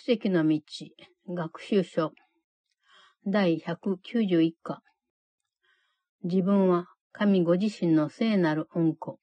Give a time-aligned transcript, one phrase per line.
[0.00, 0.60] 奇跡の道、
[1.28, 2.12] 学習書、
[3.26, 4.80] 第191課。
[6.22, 9.18] 自分は神ご自身の聖なる恩子。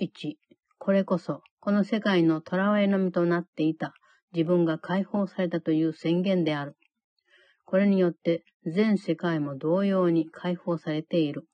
[0.00, 0.36] 1、
[0.78, 3.92] これこそ、この世界の囚われの身となっていた
[4.32, 6.78] 自分が解放されたという宣言である。
[7.66, 11.46] これによって全世界も同様に解放されている。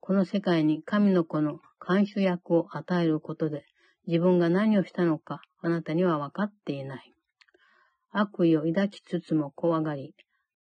[0.00, 3.64] この世界に神の子の監修役を与えることで、
[4.06, 7.14] 自分が何をしたのかあなたには分かっていない。
[8.10, 10.14] 悪意を抱きつつも怖がり、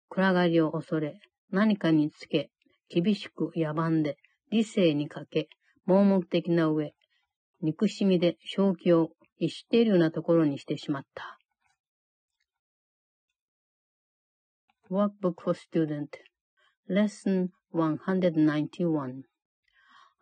[0.09, 2.51] 暗がりを恐れ、何かにつけ、
[2.89, 4.17] 厳しく野蛮で、
[4.51, 5.48] 理性にかけ、
[5.87, 6.95] 盲目的な上、
[7.61, 11.39] 憎しみで正気を逸しているようなところにしてしまった。
[14.91, 16.09] Workbook for Student
[16.89, 19.23] Lesson 191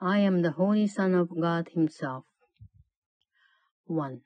[0.01, 2.25] I am the Holy Son of God Himself
[3.89, 4.21] 1.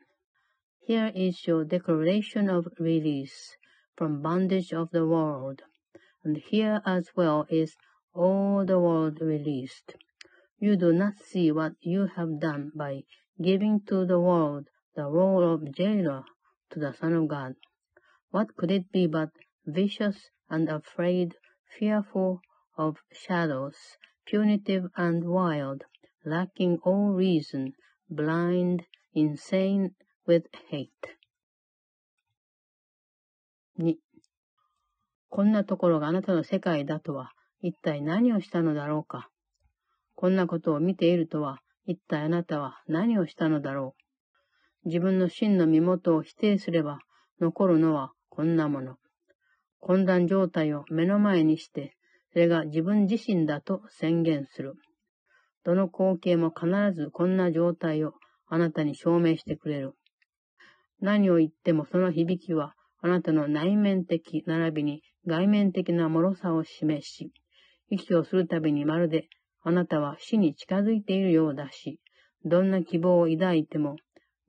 [0.87, 3.59] Here is your declaration of release
[3.95, 5.61] from bondage of the world,
[6.25, 7.77] and here as well is
[8.15, 9.97] all the world released.
[10.59, 13.05] You do not see what you have done by
[13.43, 16.25] giving to the world the role of jailer
[16.71, 17.57] to the Son of God.
[18.31, 19.29] What could it be but
[19.67, 21.37] vicious and afraid,
[21.79, 22.41] fearful
[22.79, 23.77] of shadows,
[24.25, 25.85] punitive and wild,
[26.25, 27.75] lacking all reason,
[28.09, 29.91] blind, insane
[30.27, 30.89] with hate.
[33.79, 33.97] 2.
[35.29, 39.29] こんなところがあなたの世界だとは、一体何をしたのだろうか。
[40.15, 43.97] こんなことを見ているとは、一体あなたは何をしたのだろ
[44.85, 44.89] う。
[44.89, 47.01] 自分の真の身元を否定すれば、
[47.41, 48.97] 残るのはこんなもの。
[49.81, 51.97] 混乱状態を目の前にして、
[52.33, 54.75] それが自分自身だと宣言する。
[55.65, 58.15] どの光景も必ずこんな状態を
[58.51, 59.95] あなたに証明してくれる。
[61.01, 67.33] 何を言ってもその響きはあなたの内面的並びに外面的な脆さを示し、
[67.89, 69.29] 息をするたびにまるで
[69.63, 72.01] あなたは死に近づいているようだし、
[72.45, 73.97] どんな希望を抱いても、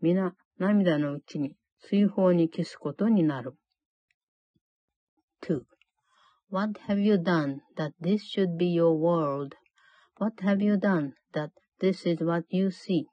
[0.02, 1.56] 皆涙のうちに
[1.90, 3.54] 水泡に消すことになる。
[5.44, 12.24] 2.What have you done that this should be your world?What have you done that this is
[12.24, 13.06] what you see?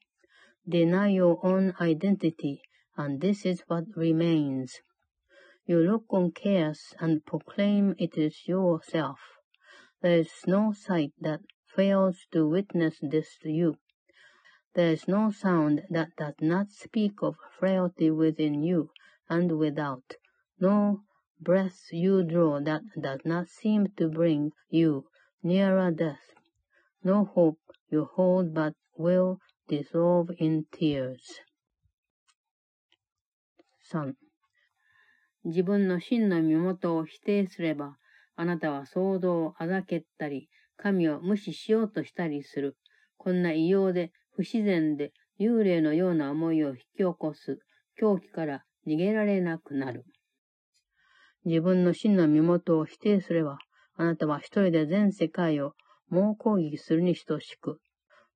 [0.68, 2.60] Deny your own identity,
[2.96, 4.80] and this is what remains.
[5.66, 9.18] You look on chaos and proclaim it is yourself.
[10.02, 11.40] There is no sight that
[11.74, 13.76] fails to witness this to you.
[14.74, 18.90] There is no sound that does not speak of frailty within you
[19.28, 20.14] and without,
[20.60, 21.02] no
[21.40, 25.06] breath you draw that does not seem to bring you
[25.42, 26.34] nearer death,
[27.02, 27.58] no hope
[27.90, 31.18] you hold but will dissolve in tears.
[33.92, 34.14] 3.
[35.44, 37.96] 自分の真の身元を否定すれば、
[38.36, 40.48] あなたは想像をあざけったり、
[40.78, 42.76] 神を無視しようとしたりする。
[43.18, 47.58] こんな異様で不自然で幽霊のような思いを引き起こす
[47.96, 50.04] 狂気から逃げられなくなる。
[51.44, 53.58] 自分の真の身元を否定すれば、
[53.96, 55.74] あなたは一人で全世界を
[56.08, 57.80] 猛攻撃するに等しく、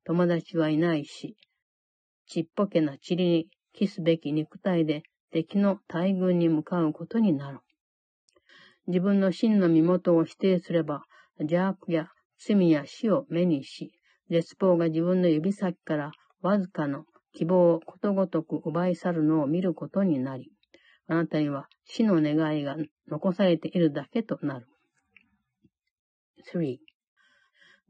[0.05, 1.37] 友達はいないし、
[2.27, 7.61] ちっぽけな塵にキすべき肉体で敵の大軍に向かうことになる。
[8.87, 11.05] 自分の真の身元を否定すれば、
[11.39, 12.09] 邪悪や
[12.39, 13.93] 罪や死を目にし、
[14.29, 20.51] 絶望が自分の指先からわずかの希望をことごとく奪い去るのを見ることになり、
[21.07, 22.77] あなたには死の願いが
[23.09, 24.67] 残されているだけとなる。
[26.53, 26.79] 3.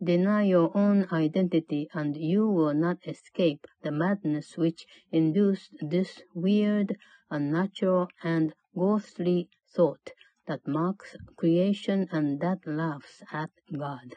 [0.05, 6.99] Deny your own identity and you will not escape the madness which induced this weird,
[7.31, 10.11] unnatural, and ghostly thought
[10.49, 14.17] that marks creation and that laughs at God.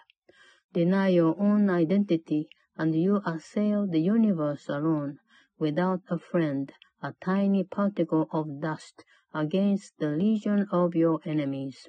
[0.73, 5.19] Deny your own identity and you assail the universe alone,
[5.59, 6.73] without a friend,
[7.03, 9.05] a tiny particle of dust
[9.35, 11.87] against the legion of your enemies.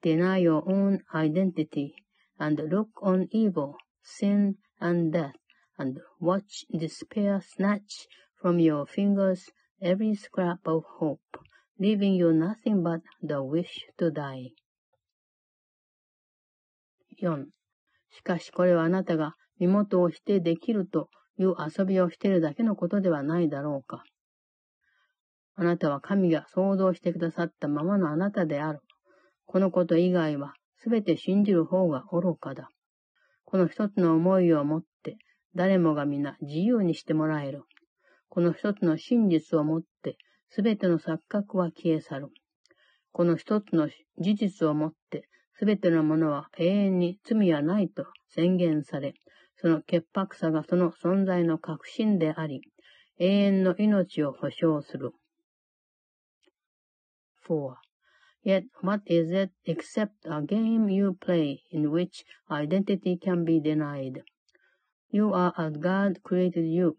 [0.00, 1.94] Deny your own identity
[2.38, 5.34] and look on evil, sin, and death,
[5.76, 8.06] and watch despair snatch
[8.40, 9.50] from your fingers
[9.82, 11.20] every scrap of hope,
[11.78, 14.52] leaving you nothing but the wish to die.
[17.20, 17.46] 4.
[18.10, 21.08] しかしこれはあなたが身元を否定できると
[21.38, 24.04] いう遊びをしているだけのことではないだろうか。
[25.56, 28.80] あなたは神が想像してくださったままのあなたである。
[29.46, 32.70] このこと以外はすべて信じる方が愚かだ。
[33.44, 35.16] この一つの思いを持って、
[35.54, 37.64] 誰もが皆自由にしてもらえる。
[38.28, 40.16] この一つの真実をもって、
[40.50, 42.28] すべての錯覚は消え去る。
[43.12, 43.88] この一つの
[44.18, 49.14] 事実をもって、すべてのものは永遠に罪はないと宣言され、
[49.56, 52.60] その潔白さがその存在の確信であり、
[53.18, 55.10] 永遠の命を保証する。
[57.48, 57.87] 4.
[58.42, 64.22] Yet what is it except a game you play in which identity can be denied?
[65.10, 66.98] You are as God created you.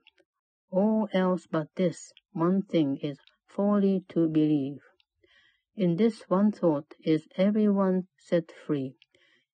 [0.72, 4.80] All else but this one thing is folly to believe.
[5.76, 8.96] In this one thought is everyone set free.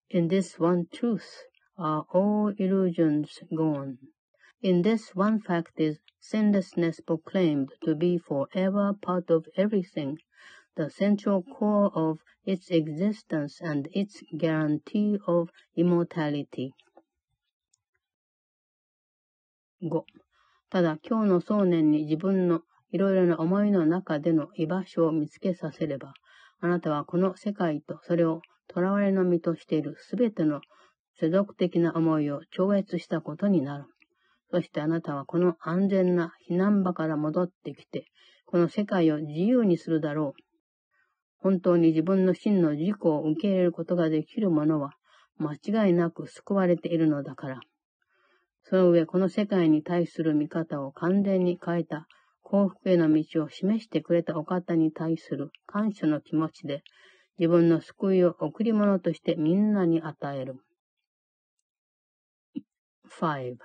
[0.09, 1.43] In this one truth
[1.77, 3.99] are all illusions gone.
[4.61, 10.17] In this one fact is sinlessness proclaimed to be forever part of everything,
[10.75, 16.71] the central core of its existence and its guarantee of immortality.
[19.81, 20.03] 5.
[20.69, 22.61] ただ今日の想念に自分の
[22.91, 26.13] いろいろな思いの中での居場所を見つけさせれば、
[26.59, 28.41] あなたはこの世界とそれを
[28.73, 30.61] 囚われの身としているすべての
[31.19, 33.85] 世俗的な思いを超越したことになる。
[34.51, 38.05] そしてあなたはこの安全な避難場から戻ってきて、
[38.45, 40.44] この世界を自由にするだろう。
[41.45, 44.95] 本当に自分の真の自己を受け入れることができる者は、
[45.37, 45.53] 間
[45.85, 47.59] 違いなく救われているのだから。
[48.63, 52.07] その上、この世界に対する見方を完全に変えた
[52.41, 56.81] 幸福への道を示してくれたお方に対する感謝の気持ちで、
[57.37, 60.55] 自分の救いを贈り物としてみんなに与える。
[63.21, 63.57] 5.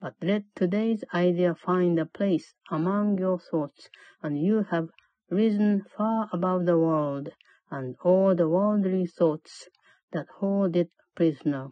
[0.00, 3.90] But let today's idea find a place among your thoughts,
[4.22, 4.86] and you have
[5.34, 7.28] risen far above the world,
[7.70, 9.68] and all the worldly thoughts
[10.12, 11.68] that hold it prisoner.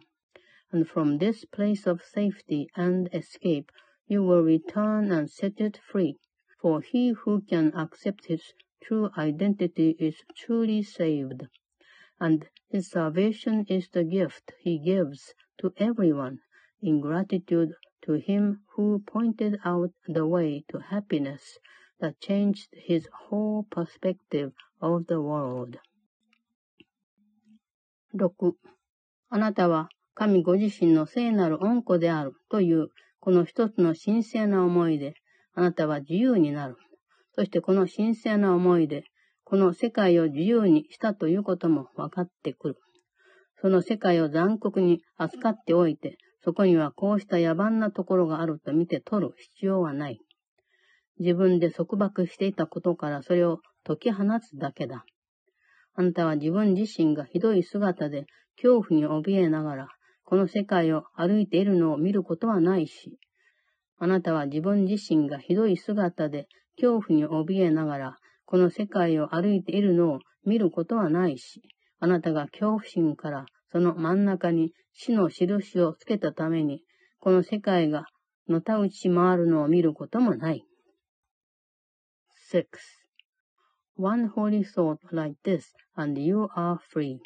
[0.71, 3.71] And from this place of safety and escape,
[4.07, 6.19] you will return and set it free
[6.63, 11.45] for he who can accept his true identity is truly saved,
[12.21, 16.39] and his salvation is the gift he gives to everyone
[16.81, 21.57] in gratitude to him who pointed out the way to happiness
[21.99, 25.77] that changed his whole perspective of the world.
[28.13, 28.53] 6.
[29.29, 35.15] あなたは神ご自身の聖なる恩子であるというこの一つの神聖な思いで
[35.55, 36.77] あなたは自由になる。
[37.35, 39.03] そしてこの神聖な思いで、
[39.43, 42.77] この世界を自由にしたということも分かってくる。
[43.61, 50.19] その世界を残酷に扱っておいて、そこにはこうした野蛮なところがあると見て取る必要はない。
[51.19, 55.05] 自分で束縛していたことからそれを解き放つだけだ。
[55.95, 58.25] あなたは自分自身がひどい姿で
[58.55, 59.87] 恐怖に怯えながら、
[60.25, 63.19] この世界を歩いているのを見ることはないし、
[63.99, 71.61] あなたは自分自身がひどい姿で恐怖に怯えながら、この世界を歩いているのを見ることはないし、
[71.99, 76.83] あなたが恐怖心からその真ん中に死の印をつけたために、
[77.19, 78.05] この世界が
[78.47, 80.65] のたうち回るのを見ることもない。
[82.53, 82.79] 6.
[83.95, 87.19] One holy thought like this, and you are free.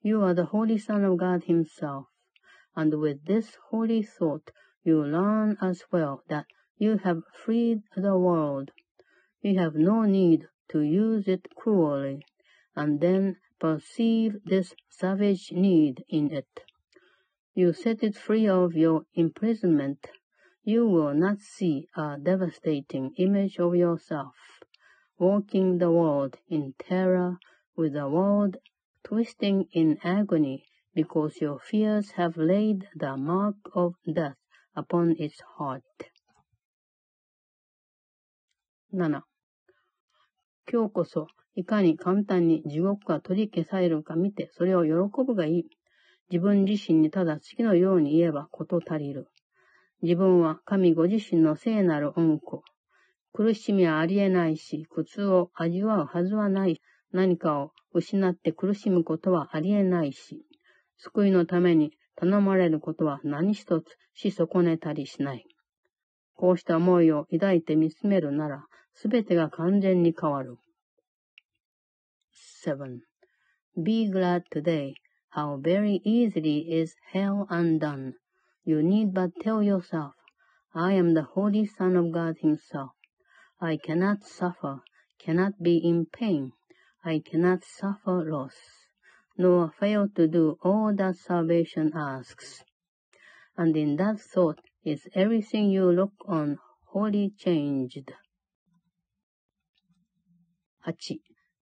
[0.00, 2.06] You are the Holy Son of God Himself.
[2.76, 4.52] And with this holy thought,
[4.84, 6.46] you learn as well that
[6.78, 8.70] you have freed the world.
[9.42, 12.24] You have no need to use it cruelly,
[12.76, 16.60] and then perceive this savage need in it.
[17.54, 20.10] You set it free of your imprisonment.
[20.62, 24.59] You will not see a devastating image of yourself,
[25.20, 27.36] walking the world in terror
[27.76, 28.56] with the world
[29.04, 34.36] twisting in agony because your fears have laid the mark of death
[34.74, 35.82] upon its heart.
[38.92, 39.22] 7.
[40.72, 45.64] 今日こそ、いかに簡単に地獄が取り消されるか見て、それを喜ぶがいい。
[46.30, 49.28] 自分自身にただ次のように言えばこと足りる。
[50.00, 52.62] 自分は神ご自身の聖なる恩子。
[53.32, 56.80] 苦しみはありえないし、苦痛を味わうはずはない。
[57.12, 60.44] 何かを失って苦しむことはありえないし、
[60.96, 65.44] 救いのために頼まれることは何一つし損ねたりしない。
[66.34, 70.58] こうした思いを抱いて見つめるなら、すべてが完全に変わる。
[72.64, 74.92] 7.Be glad today
[75.30, 78.12] how very easily is hell undone.
[78.64, 80.12] You need but tell yourself,
[80.72, 82.90] I am the Holy Son of God Himself.
[83.60, 84.80] I cannot suffer,
[85.18, 86.52] cannot be in pain.
[87.04, 88.80] I cannot suffer loss.
[89.40, 92.62] nor fail to do all that salvation asks.
[93.56, 96.58] And in that thought is everything you look on
[96.92, 98.12] wholly changed.
[100.86, 101.18] 8、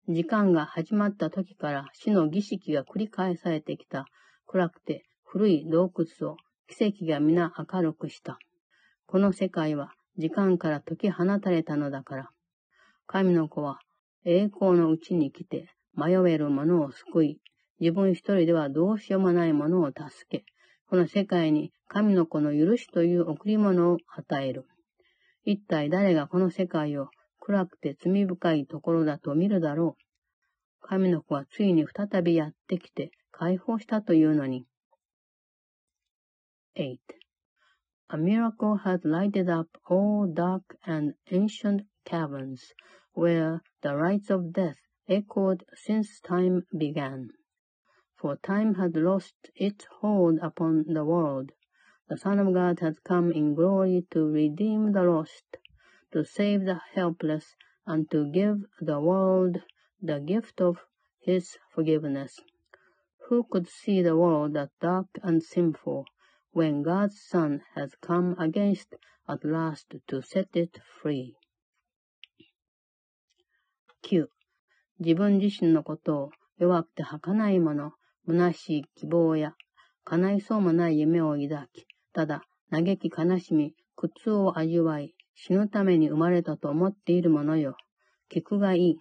[0.09, 4.07] 時間が始まった時から死の儀式が繰り返されてきた
[4.47, 6.37] 暗くて古い洞窟を
[6.69, 8.39] 奇跡が皆明るくした。
[9.07, 12.31] この世界は時間から解き放たれたのだから。
[13.07, 13.79] 神の子は
[14.25, 17.41] 栄光のうちに来て迷える者を救い、
[17.81, 20.45] 自分一人ではどうしようもない者を助け、
[20.89, 24.67] この世界に神の子の許しという贈り物を与える。
[25.45, 27.09] 一体誰がこの世界を
[27.41, 30.03] 暗くて罪深いところだと見るだろう。
[30.81, 34.67] 神の子はついに再びやってきて解放したというのに。
[36.77, 37.16] 8.
[38.09, 42.73] A miracle had lighted up all dark and ancient caverns
[43.15, 47.31] where the rites of death echoed since time began.
[48.15, 51.51] For time had lost its hold upon the world.
[52.09, 55.57] The Son of God had come in glory to redeem the lost,
[56.13, 57.57] to save the helpless,
[57.89, 59.65] and to give the world
[60.01, 60.79] the gift of
[61.19, 62.39] his forgiveness.
[63.29, 66.07] Who could see the world as dark and sinful,
[66.57, 68.95] when God's Son has come against
[69.29, 71.35] at last to set it free?
[74.03, 74.27] 9.
[74.99, 77.93] 自分自身のことを弱くて儚いもの、
[78.27, 79.53] 虚しい希望や、
[80.05, 87.77] 叶いそうもない夢を抱き、ただ、嘆き悲しみ、苦痛を味わい、死ぬために生まれたと思っているものよ。
[88.33, 88.97] 聞くがいい。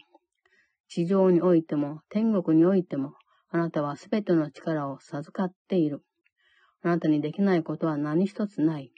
[0.90, 3.14] 地上においても、天国においても、
[3.50, 6.04] あなたはすべての力を授かっている。
[6.86, 8.92] あなたにできないことは何一つない。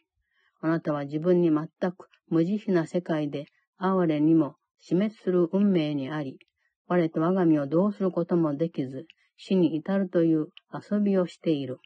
[0.60, 3.46] あなたは自分に全く無慈悲な世界で、
[3.78, 6.38] 哀れにも死滅する運命にあり、
[6.90, 9.06] 我と我が身をどうすることもできず、
[9.38, 10.50] 死に至るという
[10.92, 11.80] 遊びをしている。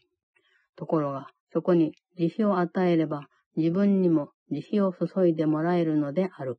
[0.76, 6.58] ところが、そこに慈悲を与えれば、自分にも慈悲を注いでもらえるのである。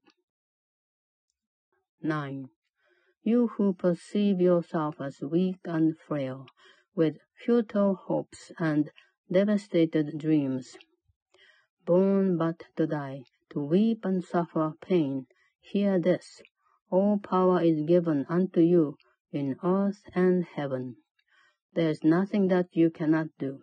[2.05, 2.45] 9.
[3.25, 6.45] You who perceive yourself as weak and frail,
[6.97, 8.89] with futile hopes and
[9.33, 10.77] devastated dreams,
[11.87, 15.27] born but to die, to weep and suffer pain,
[15.61, 16.43] hear this.
[16.91, 18.97] All power is given unto you
[19.33, 20.97] in earth and heaven.
[21.73, 23.61] There is nothing that you cannot do.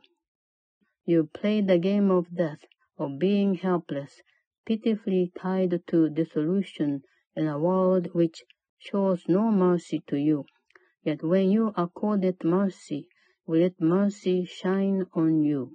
[1.05, 2.65] You play the game of death,
[2.97, 4.23] of being helpless,
[4.65, 7.03] pitifully tied to dissolution
[7.35, 8.43] in a world which
[8.79, 10.45] shows no mercy to you.
[11.03, 13.07] Yet when you accord it mercy,
[13.51, 15.69] Let mercy shine on you?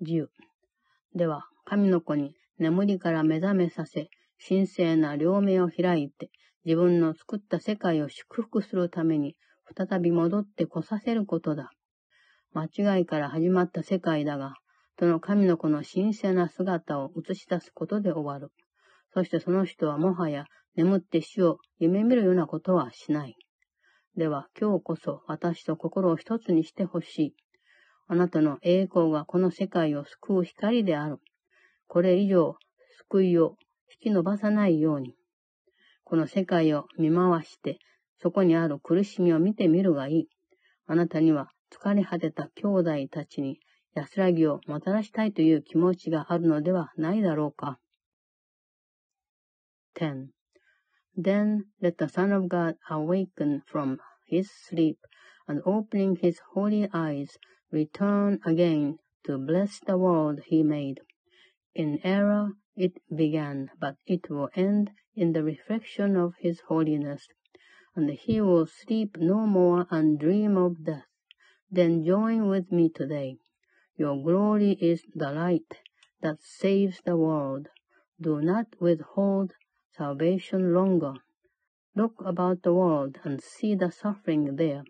[0.00, 0.28] 10.
[1.12, 4.10] では、神の子に眠りから目覚めさせ、
[4.48, 6.30] 神聖な両目を開いて、
[6.64, 9.34] 自分の作った世界を祝福するために、
[9.76, 11.72] 再び戻って来させることだ。
[12.52, 12.66] 間
[12.98, 14.54] 違いから始まった世界だが、
[15.00, 18.52] その神の子の神聖な姿を映し出すことで終わる。
[19.14, 20.44] そしてその人はもはや
[20.76, 23.34] 眠って死を夢見るようなことはしない。
[24.16, 27.34] では今日こそ私と心を一つにしてほしい。
[28.08, 31.18] あなたの栄光がこの世界を救う光である。
[31.86, 32.56] これ以上
[33.08, 33.56] 救いを
[34.02, 35.14] 引き伸ばさないように。
[36.02, 37.78] この世界を見回して、
[38.18, 40.28] そこにある苦しみを見てみるがいい。
[40.86, 43.60] あなたには疲れ果てた兄弟たちに
[43.94, 47.78] 安らぎをもたらしたいという気持ちがあるのではないだろうか。
[49.94, 50.39] 10.
[51.16, 54.98] Then let the Son of God awaken from his sleep
[55.48, 57.36] and opening his holy eyes
[57.72, 61.00] return again to bless the world he made.
[61.74, 67.26] In error it began, but it will end in the reflection of his holiness,
[67.96, 71.06] and he will sleep no more and dream of death.
[71.68, 73.38] Then join with me today.
[73.96, 75.80] Your glory is the light
[76.20, 77.68] that saves the world.
[78.20, 79.54] Do not withhold
[79.96, 81.14] salvation longer.
[81.94, 84.84] Look about the world and see the suffering there.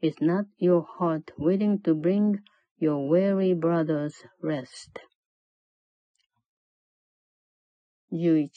[0.00, 2.40] Is not your heart willing to bring
[2.78, 5.00] your weary brothers rest?
[8.12, 8.48] 11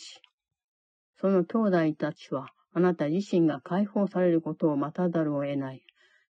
[1.19, 5.83] その兄弟たちはあなた自身が解放されることを待たざるを得ない。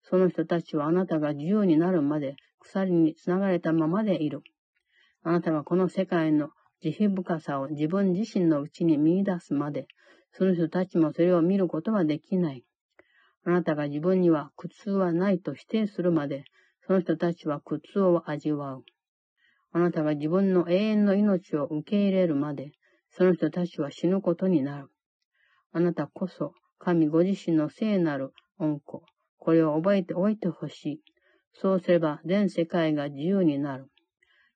[0.02, 4.42] その人たちはあなたが自由になるまで鎖につながれたままでいる。
[5.22, 6.50] あなたがこの世界の
[6.82, 9.86] 慈悲深さを自分自身のうちに見出すまで、
[10.32, 12.64] その人たちもそれを見ることはできない。
[13.44, 16.44] あなたが自分には苦痛はないと否定するまで、
[16.86, 18.84] その人たちは苦痛を味わう。
[19.72, 22.72] あなたが自分の永遠の命を受け入れるまで、
[23.10, 24.88] その人たちは死ぬことになる。
[25.72, 29.04] あなたこそ、神ご自身の聖なる恩子。
[29.38, 31.00] これを覚えておいてほしい。
[31.52, 33.86] そうすれば全世界が自由になる。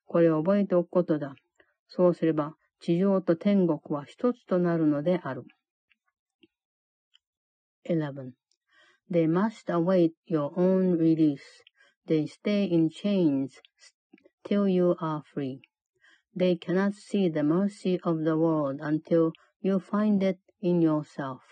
[0.05, 1.35] これを覚えておくことだ。
[1.88, 5.44] そうすれば 地上と天国は一つとなるのである。
[7.88, 8.32] 11.
[9.10, 11.40] They must await your own release.
[12.06, 13.60] They stay in chains
[14.44, 15.60] till you are free.
[16.36, 21.42] They cannot see the mercy of the world until you find it in yourself.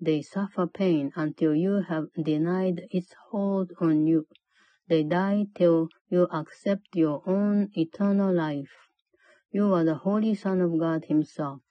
[0.00, 4.26] They suffer pain until you have denied its hold on you.
[4.86, 8.70] They die till you accept your own eternal life.
[9.55, 11.61] You are the Holy Son of God Himself.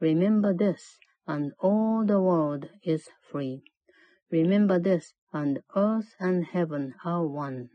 [0.00, 3.62] Remember this, and all the world is free.
[4.30, 7.68] Remember this, and earth and heaven are one.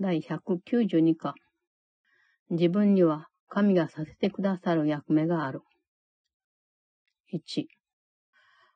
[0.00, 1.34] 第192課
[2.48, 5.60] 自分には神がさせてくださる役目がある。
[7.32, 7.66] 1、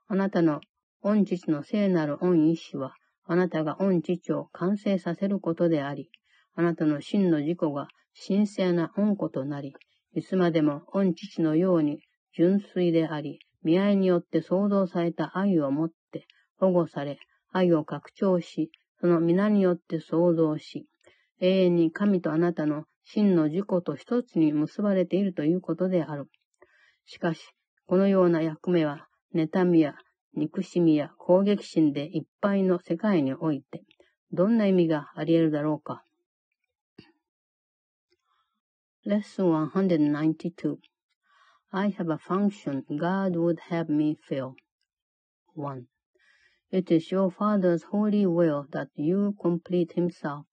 [0.06, 0.60] あなたの
[1.00, 2.94] 御父の聖なる御意志は、
[3.26, 6.10] あなたが御父を完成させることであり、
[6.54, 7.88] あなたの真の自己が
[8.26, 9.74] 神聖な御子となり、
[10.14, 12.00] いつまでも御父のように
[12.32, 16.26] 純粋であり、見合いによって創造された愛をもって
[16.58, 17.18] 保護され、
[17.50, 20.86] 愛を拡張し、その皆によって創造し、
[21.40, 26.28] 永遠に神とあなたの真の自己と一つに結ばれているということである。
[27.06, 27.40] しかし、
[27.86, 29.94] このような役目は、妬みや
[30.33, 33.83] 憎しみや攻撃心でいっぱいの世界において、
[34.31, 36.03] どんな意味があり得るだろうか。
[39.05, 40.77] Lesson 192
[41.71, 44.55] I have a function God would have me fill.
[45.55, 45.85] 1.
[46.71, 50.45] It is your Father's holy will that you complete himself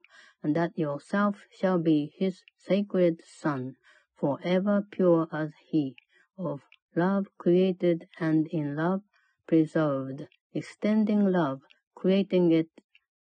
[0.42, 3.76] and that yourself shall be his sacred Son,
[4.14, 5.96] forever pure as he,
[6.38, 6.62] of
[6.94, 9.02] love created and in love
[9.51, 11.59] preserved, extending love,
[11.93, 12.69] creating it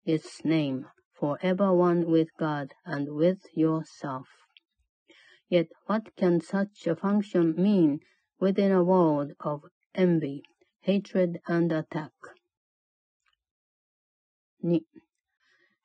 [0.05, 0.85] its name,
[1.19, 4.27] forever one with God and with yourself.
[5.49, 8.01] Yet what can such a function mean
[8.39, 9.62] within a world of
[9.95, 10.43] envy,
[10.81, 12.12] hatred, and attack?
[14.63, 14.81] 2.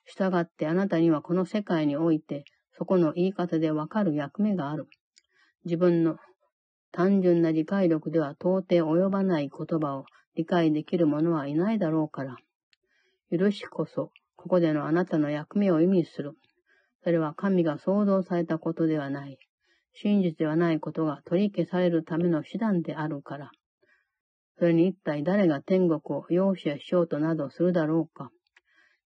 [0.05, 2.45] 従ってあなたにはこの世界において、
[2.77, 4.87] そこの言い方でわかる役目がある。
[5.65, 6.19] 自分の
[6.93, 10.05] 単純な理解力では到底及ばない言葉を
[10.37, 12.37] 理解できる者はいないだろうから。
[13.37, 16.35] 許しこそ、ここでのあなたの役目を意味する。
[17.03, 19.39] それは神が創造されたことではない。
[19.95, 23.51] 真実ではないことが取り消されるための手段であるから。
[24.59, 28.31] それに一体誰が天国を容赦しようとなどするだろうか。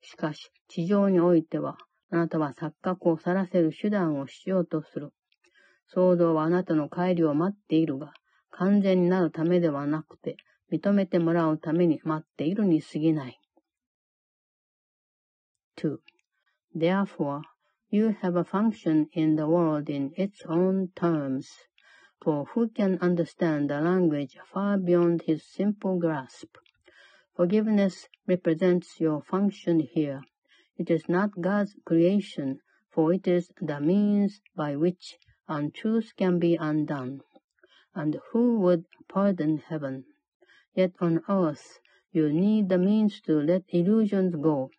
[0.01, 1.77] しかし、地上においては、
[2.11, 5.13] あなたは錯覚を去らせる手段をしようとする。
[5.95, 8.13] 騒動はあなたの帰りを待っているが、
[8.51, 10.37] 完全になるためではなくて、
[10.72, 13.40] 認めてもらうために待っているに過ぎない。
[15.78, 15.98] 2.
[16.76, 17.42] Therefore,
[17.90, 21.48] you have a function in the world in its own terms.
[22.22, 26.58] For who can understand the language far beyond his simple grasp?
[27.36, 30.22] Forgiveness represents your function here.
[30.78, 36.56] It is not God's creation, for it is the means by which untruth can be
[36.56, 37.22] undone.
[37.94, 40.06] And who would pardon heaven?
[40.75, 41.81] Yet on earth
[42.13, 44.71] you need the means to let illusions go.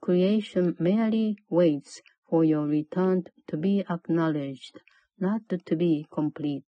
[0.00, 4.80] Creation merely waits for your return to be acknowledged,
[5.18, 6.64] not to be complete.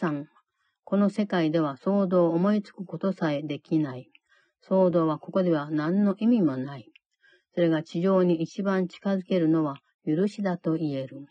[0.00, 0.26] 3.
[0.84, 4.10] この世界では騒動を思いつくことさえできない。
[4.68, 6.90] 騒動はここでは何の意味もない。
[7.54, 11.26] それが地上に一番近づけるのは許しだと言える。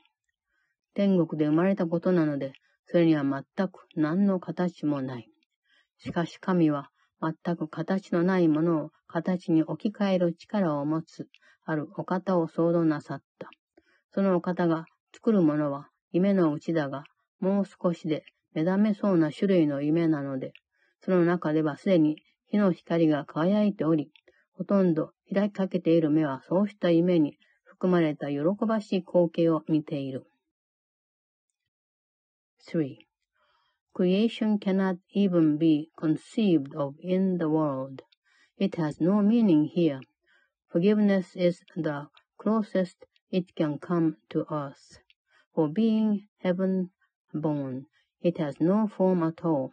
[0.94, 2.54] 天国で生まれたことなので、
[2.92, 5.30] それには全く何の形もない。
[6.00, 6.90] しかし神は
[7.22, 11.28] 全く形のないものを形に置き換える力を持つ、
[11.66, 13.50] あるお方を想像なさった。
[14.12, 17.04] そのお方が作るものは夢のうちだが、
[17.40, 18.24] もう少しで
[18.56, 20.54] 目覚めそうな種類の夢なので、
[21.02, 24.10] その中ではすでに火の光が輝いており、
[24.54, 30.29] ほとんど開きかけている目はそうした夢に含まれた喜ばしい光景を見ている。
[32.62, 33.08] 3.
[33.94, 38.02] Creation cannot even be conceived of in the world.
[38.58, 40.02] It has no meaning here.
[40.70, 45.00] Forgiveness is the closest it can come to us.
[45.54, 46.92] For being heaven
[47.34, 47.88] born,
[48.22, 49.72] It has no form at all.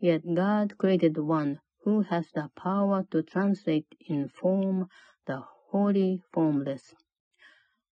[0.00, 4.88] Yet God created one who has the power to translate in form
[5.26, 6.94] the wholly formless.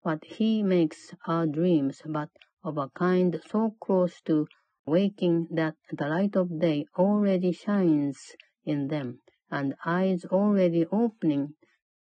[0.00, 2.30] What he makes are dreams, but
[2.66, 4.44] of a kind so close to
[4.86, 8.18] waking that the light of day already shines
[8.64, 11.54] in them, and eyes already opening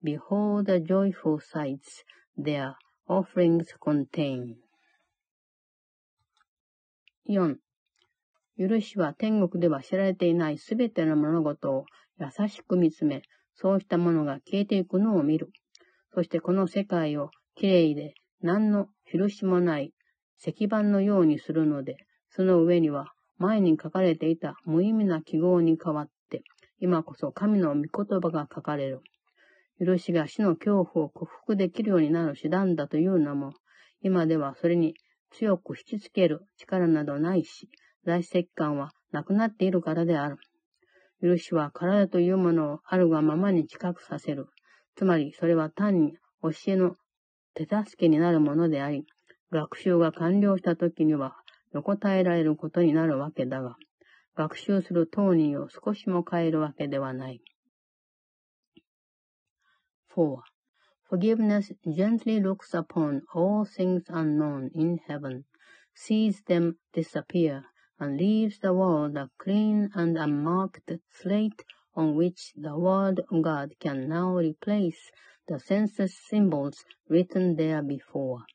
[0.03, 2.03] behold the joyful sights
[2.37, 2.74] their
[3.07, 4.57] offerings contain.
[7.29, 7.57] 4.
[8.59, 11.85] 許しは天国では知られていないすべての物事を
[12.18, 13.22] 優しく見つめ、
[13.55, 15.50] そうしたものが消えていくのを見る。
[16.14, 19.92] そしてこの世界をきれいで何の許しもない
[20.46, 21.96] 石板のようにするので、
[22.30, 26.42] その上には前に書かれていた無意味な記号に代わって、
[26.80, 29.00] 今こそ神の御言葉が書かれる。
[29.85, 33.54] 許しが死の恐怖を克服できるようになる手段だというのも、
[34.02, 34.94] 今ではそれに
[35.30, 37.68] 強く引きつける力などないし、
[38.04, 40.37] 大石感はなくなっているからである。
[41.22, 44.46] 許しは体というものをあるがままに近くさせる。
[44.94, 46.96] つまり、それは単に教えの
[47.54, 49.07] 手助けになるものであり、
[49.52, 51.36] 学習が完了した時には
[51.73, 53.75] 横たえられることになるわけだが、
[54.36, 57.41] 学習する当人を少しも変えるわけではない。
[60.15, 60.41] 4.
[61.10, 65.43] Forgiveness gently looks upon all things unknown in heaven,
[65.93, 67.63] sees them disappear,
[67.99, 71.63] and leaves the world a clean and unmarked slate
[71.95, 75.12] on which the word of God can now replace
[75.47, 78.45] the senseless symbols written there before.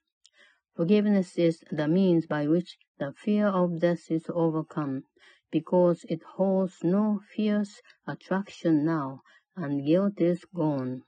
[0.80, 5.04] Forgiveness is the means by which the fear of death is overcome,
[5.52, 9.22] because it holds no fierce attraction now,
[9.58, 11.04] and guilt is gone.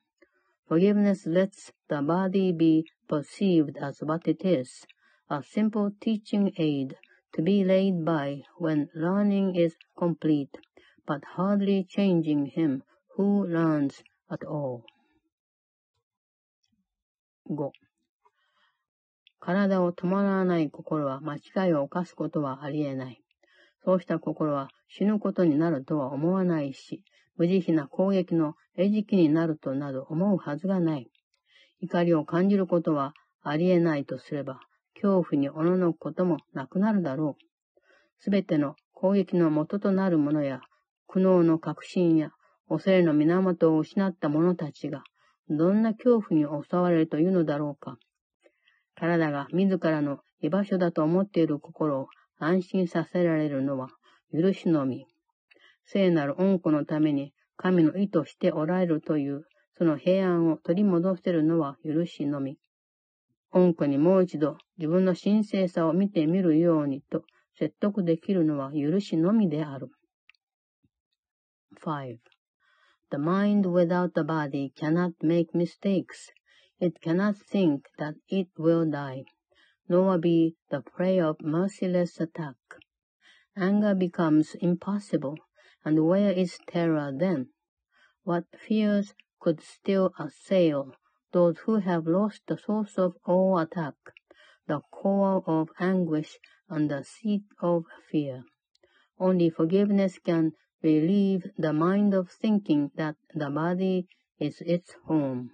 [0.67, 4.85] Forgiveness lets the body be perceived as what it is,
[5.29, 6.97] a simple teaching aid
[7.31, 10.57] to be laid by when learning is complete,
[11.07, 12.83] but hardly changing him
[13.15, 14.83] who learns at all.
[17.47, 17.71] 5.
[19.41, 23.21] 体を伴わない心は間違いを犯すことはありえない。
[23.83, 27.03] そうした心は死ぬことになるとは思わないし、
[27.37, 31.09] 無慈悲な攻撃の餌食になるとなど思うはずがない。
[31.79, 34.59] 怒りを感じることはありえないとすれば、
[34.93, 37.43] 恐怖におののくこともなくなるだろう。
[38.19, 40.61] すべての攻撃の元となるものや、
[41.07, 42.29] 苦悩の確信や
[42.69, 45.01] 恐れの源を失った者たちが、
[45.49, 47.97] どんな恐怖に襲われるというのだろうか。
[49.01, 53.89] 体が自らの居場所だと思っている心を安心させられるのは
[54.31, 55.07] 許しのみ。
[55.85, 59.41] 聖なる恩子のために神の意図しておられるという、
[59.75, 62.59] その平安を取り戻せるのは許しのみ。
[63.53, 67.23] 恩子にもう一度自分の神聖さを見てみるようにと
[67.57, 69.89] 説得できるのは許しのみである。
[71.83, 72.17] 5.
[73.09, 76.31] The mind without the body cannot make mistakes.
[76.81, 79.25] It cannot think that it will die,
[79.87, 82.55] nor be the prey of merciless attack.
[83.55, 85.37] Anger becomes impossible,
[85.85, 87.49] and where is terror then?
[88.23, 90.95] What fears could still assail
[91.31, 93.93] those who have lost the source of all attack,
[94.65, 98.43] the core of anguish and the seat of fear?
[99.19, 104.07] Only forgiveness can relieve the mind of thinking that the body
[104.39, 105.51] is its home.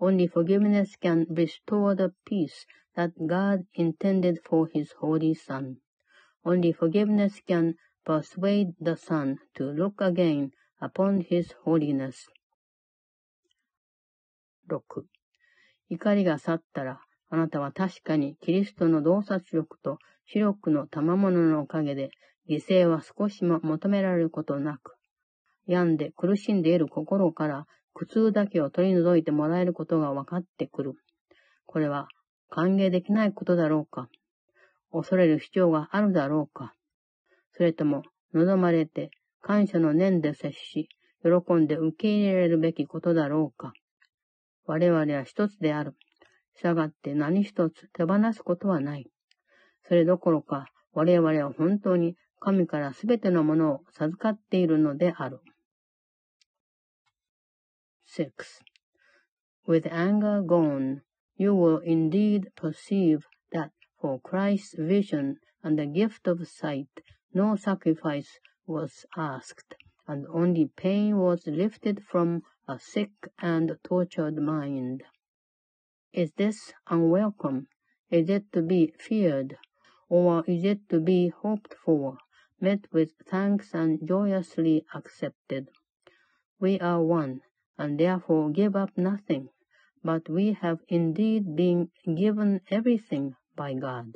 [0.00, 5.76] Only forgiveness can restore the peace that God intended for His Holy Son.
[6.44, 12.28] Only forgiveness can persuade the Son to look again upon His holiness.
[14.68, 15.06] 6.
[15.90, 22.10] 怒りが去ったら、あなたは確かにキリストの洞察力と白くの賜物のおかげで、
[22.48, 24.94] 犠牲は少しも求められることなく、
[25.66, 30.94] 病んで苦しんでいる心から苦痛だけを取り除いてもらえることが分かってくる。
[31.66, 32.08] これは
[32.50, 34.08] 歓迎できないことだろうか
[34.92, 36.72] 恐れる必要があるだろうか
[37.52, 38.02] それとも
[38.32, 40.88] 望まれて感謝の念で接し、
[41.22, 43.72] 喜んで受け入れられるべきことだろうか
[44.66, 45.94] 我々は一つである。
[46.56, 49.10] 従って何一つ手放すことはない。
[49.86, 55.40] それどころか我々は本当に神からすべてのものを授かっているのである。
[58.16, 58.62] 6.
[59.66, 61.02] With anger gone,
[61.36, 67.00] you will indeed perceive that for Christ's vision and the gift of sight,
[67.32, 69.74] no sacrifice was asked,
[70.06, 75.02] and only pain was lifted from a sick and tortured mind.
[76.12, 77.66] Is this unwelcome?
[78.10, 79.56] Is it to be feared?
[80.08, 82.18] Or is it to be hoped for,
[82.60, 85.70] met with thanks and joyously accepted?
[86.60, 87.40] We are one,
[87.78, 89.48] and therefore give up nothing,
[90.02, 94.12] but we have indeed been given everything by God.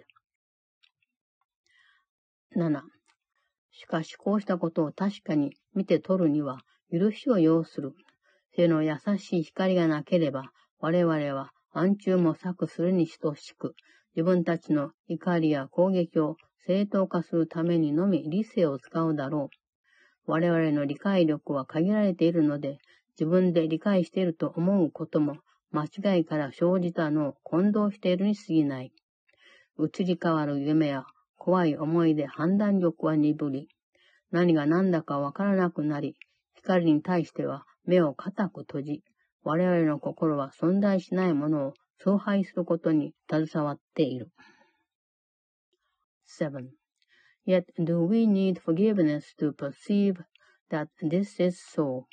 [2.55, 2.83] 7.
[3.71, 7.95] しかしこうしたことを確かに見て取るには許しを要する。
[8.57, 13.75] その優しい光がなければ、我々は暗中模索するに等しく、
[14.17, 19.51] 自分たちの怒りや攻撃を正当化するためにのみ理性を使うだろ
[20.27, 20.31] う。
[20.31, 22.79] 我々の理解力は限られているので、
[23.19, 25.39] 自分で理解していると思うことも、
[25.73, 28.93] 間違いから生じたのを混同しているに過ぎない。
[29.77, 31.05] 移り変わる夢や
[31.37, 33.69] 怖い思いで判断力は鈍り、
[34.31, 36.15] 何が何だかわからなくなり、
[36.55, 39.03] 光に対しては目を固く閉じ、
[39.43, 44.31] 我々の心は存在しないものを崇拝することに携わっている。
[46.29, 46.69] 7.
[47.47, 50.23] Yet do we need forgiveness to perceive
[50.71, 52.05] that this is so?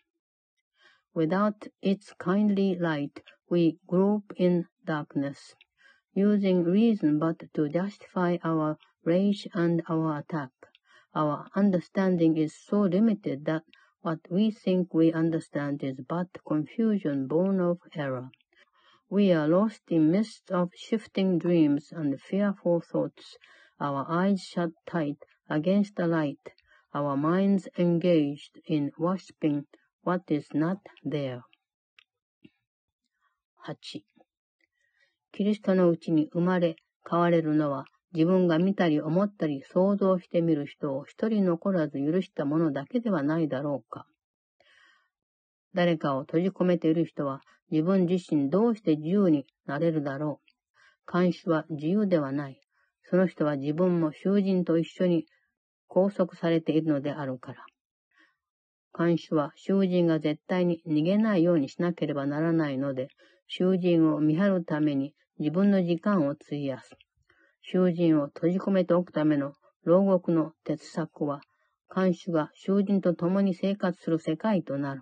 [1.16, 5.56] Without its kindly light, we grope in darkness,
[6.14, 10.52] using reason but to justify our rage and our attack.
[11.14, 13.64] Our understanding is so limited that
[14.02, 18.30] what we think we understand is but confusion born of error.
[19.10, 23.38] We are lost in midst of shifting dreams and fearful thoughts,
[23.80, 26.52] our eyes shut tight against the light,
[26.94, 29.68] our minds engaged in worshipping
[30.06, 31.42] what is not there?
[33.68, 34.04] 8.
[35.32, 36.76] キリストのうちに生まれ
[37.10, 44.06] 変われるのは自分が見たり思ったり想像してみる人を一人残らず許したものだけではないだろうか。
[45.74, 47.42] 誰かを閉じ込めている人は
[47.72, 50.40] 自分自身どうして自由になれるだろ
[51.10, 51.12] う。
[51.12, 52.62] 監視は自由ではない。
[53.10, 55.26] その人は自分も囚人と一緒に
[55.90, 57.66] 拘束されているのであるから。
[58.98, 63.10] 監視は囚人が絶対に逃げないようにしなければならないので、
[63.48, 66.96] 囚人を見張るために自分の時間を費やす。
[67.62, 69.54] 囚人を閉じ込めておくための
[69.84, 71.42] 牢獄の鉄策は、
[71.94, 75.02] 監視が囚人と共に生活する世界となる。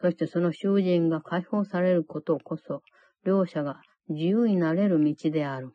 [0.00, 2.82] そしてその囚人が解放されることこそ、
[3.24, 5.72] 両者が自由になれる道である。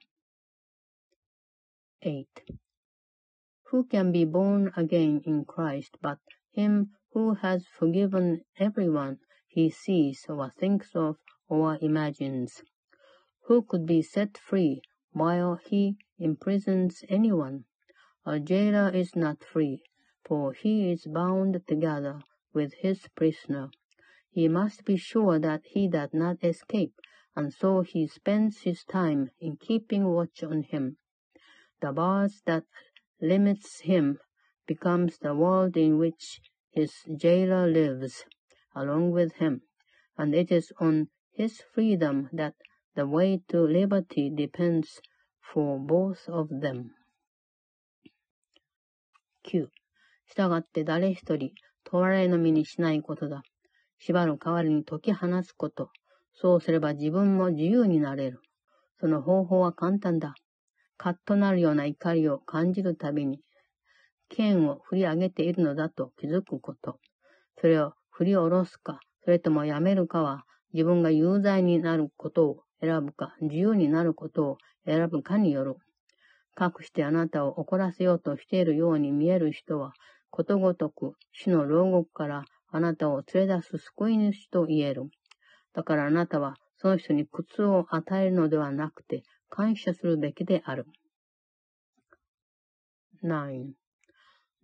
[2.03, 2.25] 8.
[3.71, 6.17] Who can be born again in Christ but
[6.53, 12.63] him who has forgiven everyone he sees or thinks of or imagines?
[13.47, 17.65] Who could be set free while he imprisons anyone?
[18.25, 19.83] A jailer is not free,
[20.23, 22.21] for he is bound together
[22.53, 23.69] with his prisoner.
[24.29, 26.93] He must be sure that he does not escape,
[27.35, 30.97] and so he spends his time in keeping watch on him.
[31.81, 32.63] The bars that
[33.19, 34.19] limits him
[34.65, 38.25] becomes the world in which his jailer lives,
[38.75, 39.61] along with him,
[40.17, 42.53] and it is on his freedom that
[42.95, 45.01] the way to liberty depends
[45.41, 46.91] for both of them.
[49.43, 49.67] 9.
[50.25, 51.51] 従って誰一人、
[51.83, 53.43] 問われの身にしないことだ。
[53.99, 55.89] 縛る代わりに解き放つこと。
[56.33, 58.39] そうすれば自分も自由になれる。
[58.99, 60.33] その方法は簡単だ。
[60.97, 63.41] カッとなるような怒りを感じるたびに、
[64.35, 66.99] 剣を振り上げているのだと気づくこと。
[67.61, 70.43] それを振り下ろすか、それともやめるかは、
[70.73, 75.75] 自分が有罪になることを選ぶか、自由になることを選ぶかによる。
[76.55, 79.93] かくしてあなたを怒らせようとしているように見える人は、
[80.31, 85.03] ことごとく死の牢獄からあなたを連れ出す救い主と言える。
[85.73, 90.87] だからあなたはその人に苦痛を与えるのではなくて感謝するべきである。
[93.23, 93.82] 9.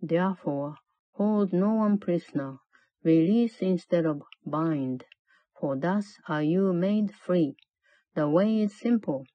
[0.02, 0.76] Therefore,
[1.12, 2.56] hold no one prisoner,
[3.02, 5.04] release instead of bind,
[5.60, 7.54] for thus are you made free.
[8.14, 9.26] The way is simple.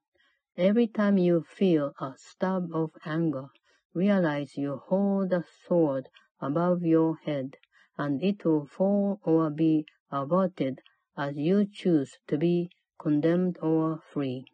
[0.58, 3.50] Every time you feel a stab of anger,
[3.94, 6.10] realize you hold a sword
[6.42, 7.58] above your head
[7.98, 10.82] and it will fall or be averted
[11.16, 14.46] as you choose to be condemned or free.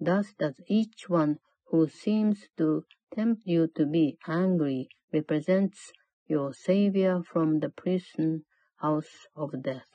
[0.00, 5.92] Thus does each one who seems to tempt you to be angry represents
[6.28, 8.42] your Savior from the prison
[8.82, 9.86] house of death.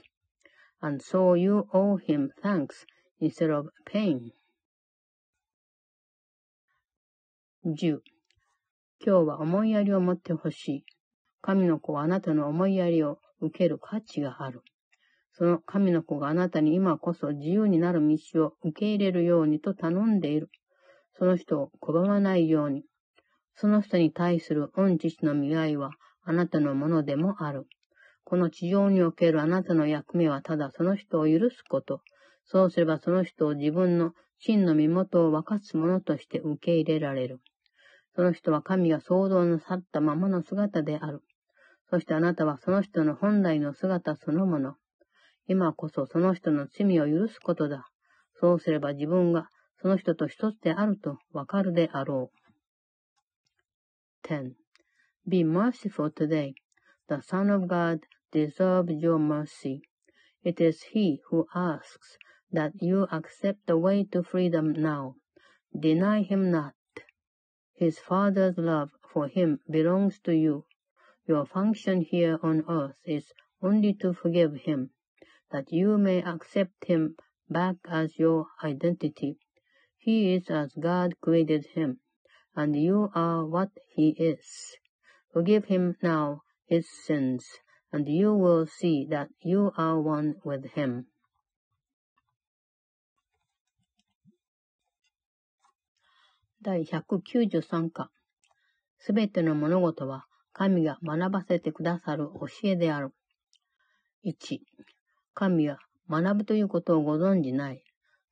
[0.81, 2.85] And so you owe him thanks
[3.19, 4.31] instead of pain.
[7.65, 7.99] 10.
[9.05, 10.85] 今日は思いやりを持ってほしい。
[11.41, 14.61] 神の子はあなたの思いやりを受ける価値がある。
[15.33, 20.49] その神の子があなたに今こそ自由になる道を受け入れるようにと頼んでいる。
[21.17, 22.83] その人を拒まないように。
[23.59, 25.91] その人に対する恩知識の見合いは
[26.23, 27.67] あなたのものでもある。
[28.23, 32.01] この地上におけるあなたの役目はただその人を許すこと。
[32.45, 37.41] そうすればその人を自分の真の身元を分かつ者として受け入れられる。
[38.15, 41.21] その人は神が創造なさったままの姿である。
[41.89, 44.75] そしてあなたはその人の本来の姿そのもの。
[45.47, 47.89] 今こそその人の罪を許すことだ。
[48.39, 49.49] そうすれば自分が
[49.81, 52.38] その人と一つであるとわかるであろう。
[54.29, 54.55] 10.
[55.27, 56.53] Be merciful today.
[57.07, 59.81] The Son of God deserves your mercy.
[60.43, 62.15] It is He who asks
[62.51, 65.15] that you accept the way to freedom now.
[65.75, 66.75] Deny Him not.
[67.73, 70.65] His Father's love for Him belongs to you.
[71.25, 74.91] Your function here on earth is only to forgive Him,
[75.51, 77.15] that you may accept Him
[77.49, 79.39] back as your identity.
[79.97, 81.99] He is as God created Him,
[82.55, 84.77] and you are what He is.
[85.33, 87.45] Forgive Him now His sins,
[87.91, 91.05] and you will see that you are one with Him.
[96.61, 98.11] 第193課
[98.97, 103.13] すべての物事は神が学ばせてくださる教えである。
[104.25, 104.59] 1、
[105.33, 107.81] 神は学ぶということをご存じない。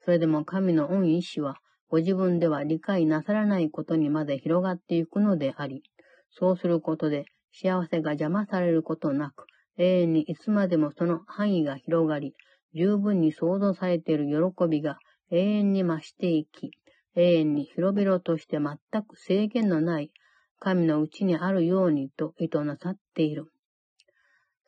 [0.03, 1.55] それでも神の恩意志は
[1.89, 5.83] ご自分では理解なさらないことにまで広がっていくのであり、
[6.29, 9.45] そうすることで幸せが邪魔されることなく、
[9.77, 12.35] 永遠にいつまでもその範囲が広がり、
[12.73, 14.97] 十分に想像されている喜びが
[15.31, 16.71] 永遠に増していき、
[17.15, 20.11] 永遠に広々として全く制限のない
[20.59, 23.45] 神のうちにあるようにと意図なさっている。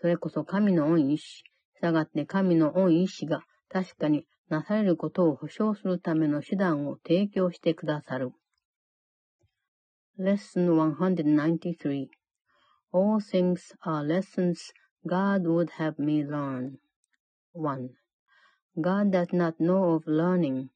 [0.01, 1.43] それこそ神の恩意志、
[1.81, 8.32] 従って神の恩意志が確かになされることを保証するための手段を提供してくださる。
[10.18, 12.08] Lesson 193
[12.92, 14.72] All things are lessons
[15.06, 16.78] God would have me learn.
[17.52, 17.90] 1.
[18.80, 20.70] God does not know of learning,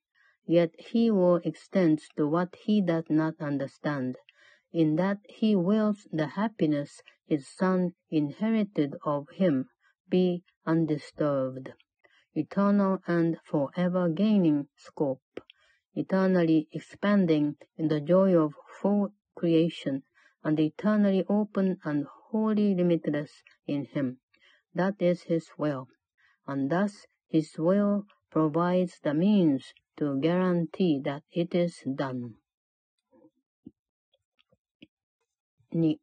[0.47, 4.17] yet he will extend to what he does not understand.
[4.73, 9.67] in that he wills the happiness his son inherited of him
[10.11, 11.73] be undisturbed,
[12.35, 15.23] eternal and forever gaining scope,
[15.95, 20.03] eternally expanding in the joy of full creation,
[20.45, 24.19] and eternally open and wholly limitless in him.
[24.75, 25.89] That is his will,
[26.47, 32.35] and thus his will provides the means to guarantee that it is done.
[35.75, 35.97] 2、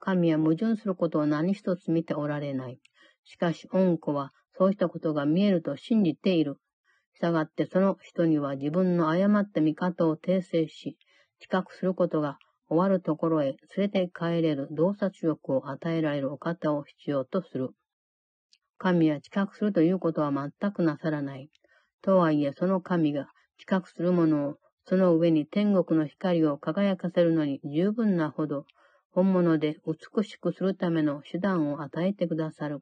[0.00, 2.80] 神は矛盾することを何一つ見ておられない。
[3.24, 6.57] しかし、恩子は そうしたことが見えると信じている。
[7.19, 10.97] 従ってその人には自分の誤った見方を訂正し、
[11.39, 17.69] 知覚することが終わるところへ連れて帰れる洞察力を与えられるお方を必要とする。
[18.77, 21.49] 神は知覚するということは全くなさらない。
[22.01, 28.65] とはいえ、その神が知覚するものをその上に天国の光を輝かせるのに十分なほど
[29.11, 32.81] 本物で美しくするための手段を与えてくださる。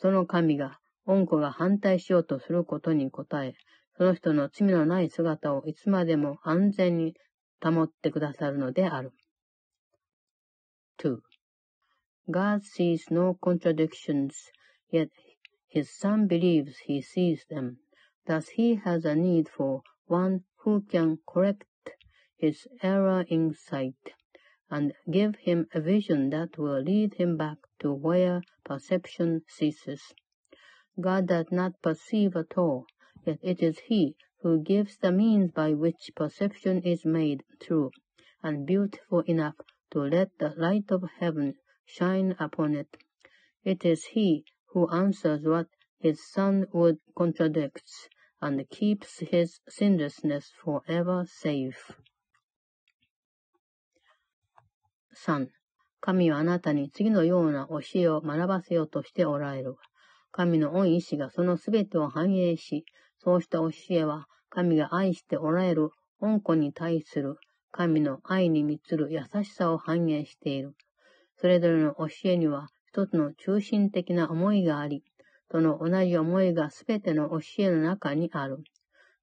[0.00, 3.52] その神が、恩子が反対しようとすることに応え、
[3.98, 7.14] その人の罪のない姿をいつまでも安全に
[7.62, 9.12] 保ってくださるのである。
[11.02, 11.18] 2.
[12.30, 14.30] God sees no contradictions,
[14.90, 15.10] yet
[15.68, 17.74] his son believes he sees them.
[18.26, 21.66] Thus he has a need for one who can correct
[22.38, 23.92] his error in sight.
[24.70, 30.14] And give him a vision that will lead him back to where perception ceases.
[31.00, 32.86] God does not perceive at all,
[33.24, 37.90] yet it is He who gives the means by which perception is made true
[38.42, 39.56] and beautiful enough
[39.90, 41.54] to let the light of heaven
[41.84, 42.96] shine upon it.
[43.64, 48.08] It is He who answers what His Son would contradicts
[48.40, 51.92] and keeps His sinlessness forever safe.
[55.26, 55.48] 3.
[56.00, 59.76] 神はあなたに次のような教えを学ばせようとしておられる。
[60.32, 62.86] 神の恩意志がそのすべてを反映し、
[63.18, 67.36] そうした教えは神が愛しておられる恩子に対する
[67.70, 70.74] 神の愛に満つる優しさを反映している。
[71.36, 75.04] それぞれの教えには一つの中心的な思いがあり、
[75.50, 78.64] その同じ思いがすべての教えの中にある。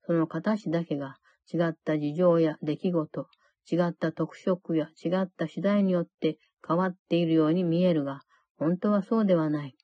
[0.05, 1.15] その形だけが
[1.51, 3.27] 違った事情や出来事、
[3.69, 8.21] 違った特色や違った次第によって変わっているように見えるが、
[8.57, 9.75] 本当はそうではない。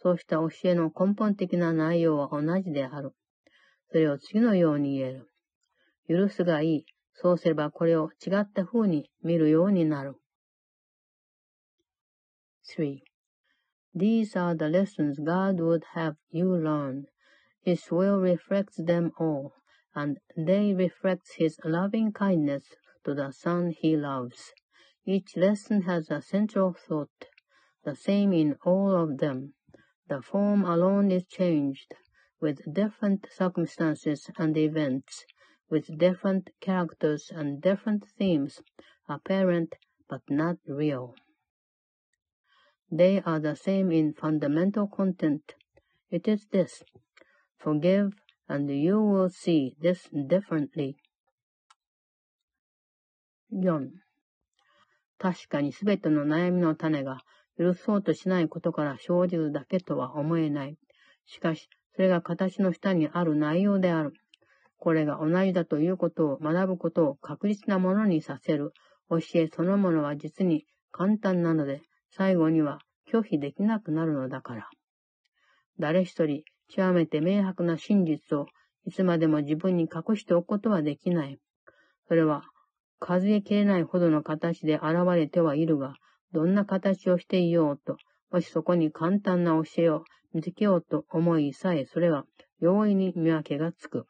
[0.00, 3.14] そうした教えの根本的な内容は同じである。
[3.90, 5.28] それを次のように言える。
[6.08, 6.84] 許すがいい。
[7.12, 10.14] そうすればこれを違った風に見るようになる。
[12.76, 13.00] 3.
[13.96, 17.06] These are the lessons God would have you learn.
[17.66, 19.52] His will reflects them all,
[19.94, 22.62] and they reflect His loving kindness
[23.08, 24.52] to the Son he loves.
[25.06, 27.24] Each lesson has a central thought,
[27.82, 29.54] the same in all of them.
[30.08, 31.94] The form alone is changed
[32.38, 35.24] with different circumstances and events,
[35.70, 38.60] with different characters and different themes,
[39.08, 39.76] apparent
[40.10, 41.14] but not real.
[42.90, 45.54] They are the same in fundamental content.
[46.10, 46.82] It is this.
[47.56, 48.12] Forgive
[48.50, 50.98] and you will see this differently.
[53.52, 53.90] 4.
[55.18, 57.18] 確かにすべての悩みの種が
[57.58, 60.76] 許そうとしないことから生じるだけとは思えない。
[61.26, 64.12] しかし、それが形の下にある内容である。
[64.78, 68.72] これが同じだということを学ぶことを確実なものにさせる
[69.10, 72.78] 教えそのものは実に簡単なので、最後には
[73.10, 74.68] 拒否できなくなるのだから。
[75.78, 78.46] 誰一人、極めて明白な真実を
[78.86, 81.38] いつまでも自分に隠しておくことはできない。
[82.06, 82.44] それは、
[83.00, 85.94] 数えきれないほどの形で現れてはいるが、
[86.32, 87.96] どんな形をしていようと、
[88.30, 92.26] もしそこに簡単な教えを見つけようと思いさえ、それは
[92.60, 94.06] 容易に見分けがつく。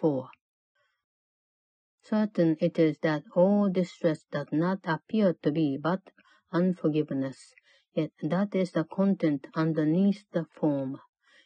[0.00, 0.28] 4.
[2.04, 6.00] Certain it is that all distress does not appear to be but
[6.52, 7.54] unforgiveness,
[7.94, 10.98] yet that is the content underneath the form.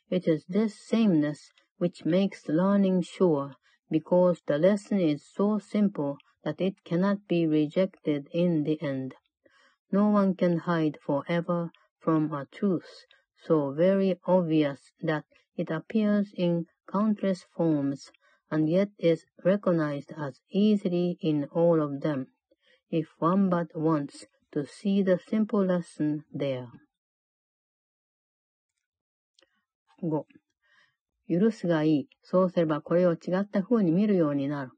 [0.09, 3.55] It is this sameness which makes learning sure,
[3.91, 9.15] because the lesson is so simple that it cannot be rejected in the end.
[9.91, 13.07] No one can hide forever from a truth
[13.47, 15.25] so very obvious that
[15.57, 18.11] it appears in countless forms
[18.51, 22.29] and yet is recognized as easily in all of them,
[22.91, 26.69] if one but wants to see the simple lesson there.
[30.01, 30.25] 5.
[31.29, 32.09] 許すがいい。
[32.23, 34.73] そうすればこれを違った風に見るようになる。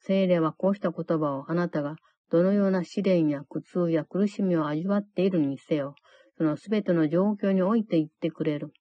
[0.00, 1.96] 精霊はこうした言葉をあなたが
[2.30, 5.94] どのような試練や苦痛や苦しみを味わっているにせよ、
[6.36, 8.72] そのすべての状況において言ってくれる。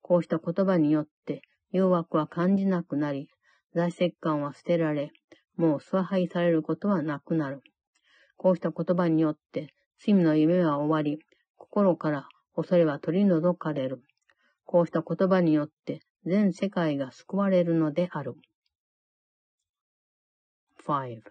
[0.00, 3.28] こうした言葉によって誘惑は感じなくなり、
[3.74, 5.10] 財石感は捨てられ、
[5.56, 7.60] もう崇拝されることはなくなる。
[8.36, 11.18] こうした言葉によって、罪の夢は終わり、
[11.56, 14.02] 心から恐れは取り除かれる。
[14.64, 18.35] こうした言葉によって、全世界が救われるのである。
[20.85, 21.21] 5.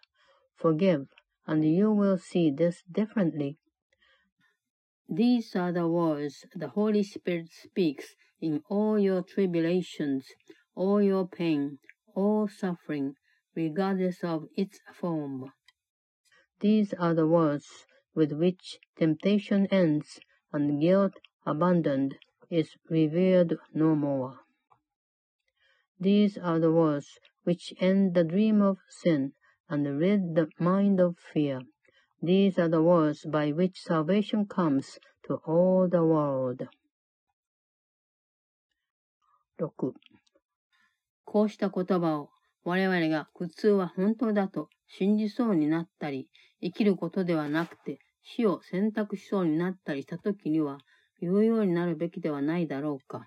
[0.59, 1.07] Forgive,
[1.47, 3.57] and you will see this differently.
[5.09, 10.25] These are the words the Holy Spirit speaks in all your tribulations,
[10.75, 11.79] all your pain,
[12.15, 13.15] all suffering,
[13.55, 15.53] regardless of its form.
[16.61, 17.67] These are the words
[18.15, 20.21] with which temptation ends
[20.53, 21.15] and guilt
[21.45, 22.17] abandoned
[22.51, 24.41] is revealed no more.
[26.00, 29.34] These are the words which end the dream of sin
[29.68, 31.62] and rid the mind of fear.
[32.22, 36.68] These are the words by which salvation comes to all the world.
[39.60, 39.94] 6.
[41.26, 42.30] こうした言葉を
[42.64, 46.28] 我々が苦痛は本当だと信じそうになったり、
[46.62, 50.78] 生きることではなくて死を選択しそうになったりしたときには
[51.20, 53.26] 言うようになるべきではないだろうか。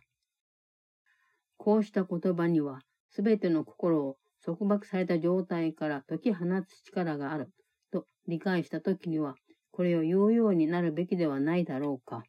[1.62, 2.80] こうした言葉には、
[3.10, 7.50] すべての心を束縛された状態から解き放つ力がある
[7.92, 9.34] と理解したときには、
[9.70, 12.22] これを言うようになるべきではないだろうか。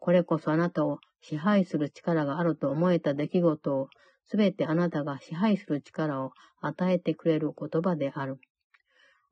[0.00, 3.86] これこそあなたを支配する力があると思えた出来事を
[4.24, 8.40] すべてあなたが支配する力を与えてくれる言葉である。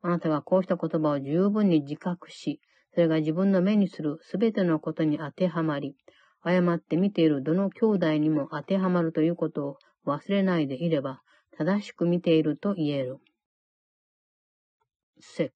[0.01, 2.61] あなたがこうした言葉を十分に自覚し、
[2.93, 5.97] それが自分の目にするすべてのことに当てはまり、
[6.42, 11.20] 誤って見ているどの兄弟にも当てはまるということを忘れないでいれば、
[11.58, 13.18] 正しく見ていると言える。
[15.20, 15.50] 6.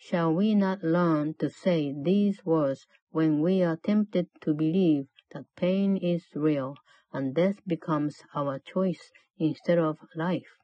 [0.00, 5.44] Shall we not learn to say these words when we are tempted to believe that
[5.56, 6.74] pain is real
[7.12, 10.56] and death becomes our choice instead of life.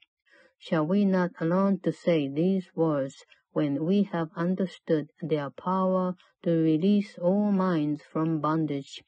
[0.59, 6.51] Shall we not learn to say these words when we have understood their power to
[6.51, 9.03] release all minds from bondage?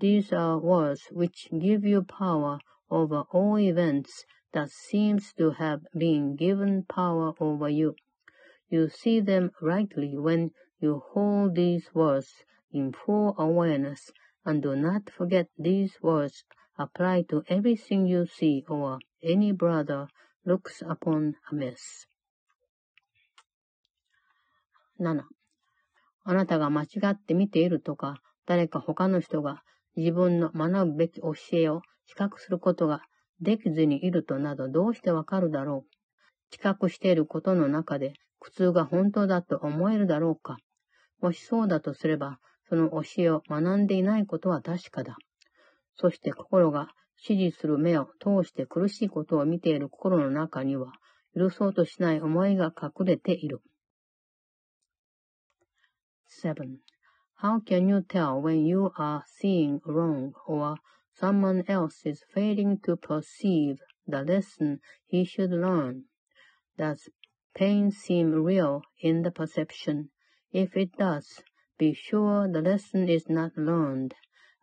[0.00, 2.58] These are words which give you power
[2.90, 7.94] over all events that seems to have been given power over you.
[8.68, 14.10] You see them rightly when you hold these words in full awareness
[14.44, 16.44] and do not forget these words
[16.78, 20.08] apply to everything you see or any brother
[20.44, 22.06] looks upon amiss.
[24.98, 25.24] 7.
[26.24, 29.62] あなたが間違って見ているとか、誰か他の人が
[29.95, 33.01] 自分の学ぶべき教えを比較することが
[33.39, 35.91] できずにいるとなどどうしてわかるだろう。
[36.51, 40.57] 知覚していることの中で苦痛が本当だと思えるだろうか。
[41.21, 45.17] もしそうだとすれば、その教えを学んでいないことは確かだ。
[45.95, 46.89] そして心が
[47.23, 50.93] 指示する目を通して苦しいことを見ている心の中には、
[51.35, 53.61] 許そうとしない思いが隠れている。
[56.43, 56.55] 7.
[57.41, 60.77] How can you tell when you are seeing wrong or
[61.15, 66.05] someone else is failing to perceive the lesson he should learn?
[66.77, 67.09] Does
[67.55, 70.11] pain seem real in the perception?
[70.51, 71.41] If it does,
[71.79, 74.13] be sure the lesson is not learned,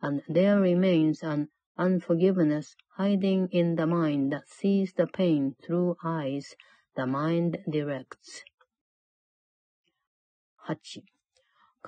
[0.01, 6.55] and there remains an unforgiveness hiding in the mind that sees the pain through eyes
[6.95, 8.45] the mind directs.
[10.71, 11.03] 8.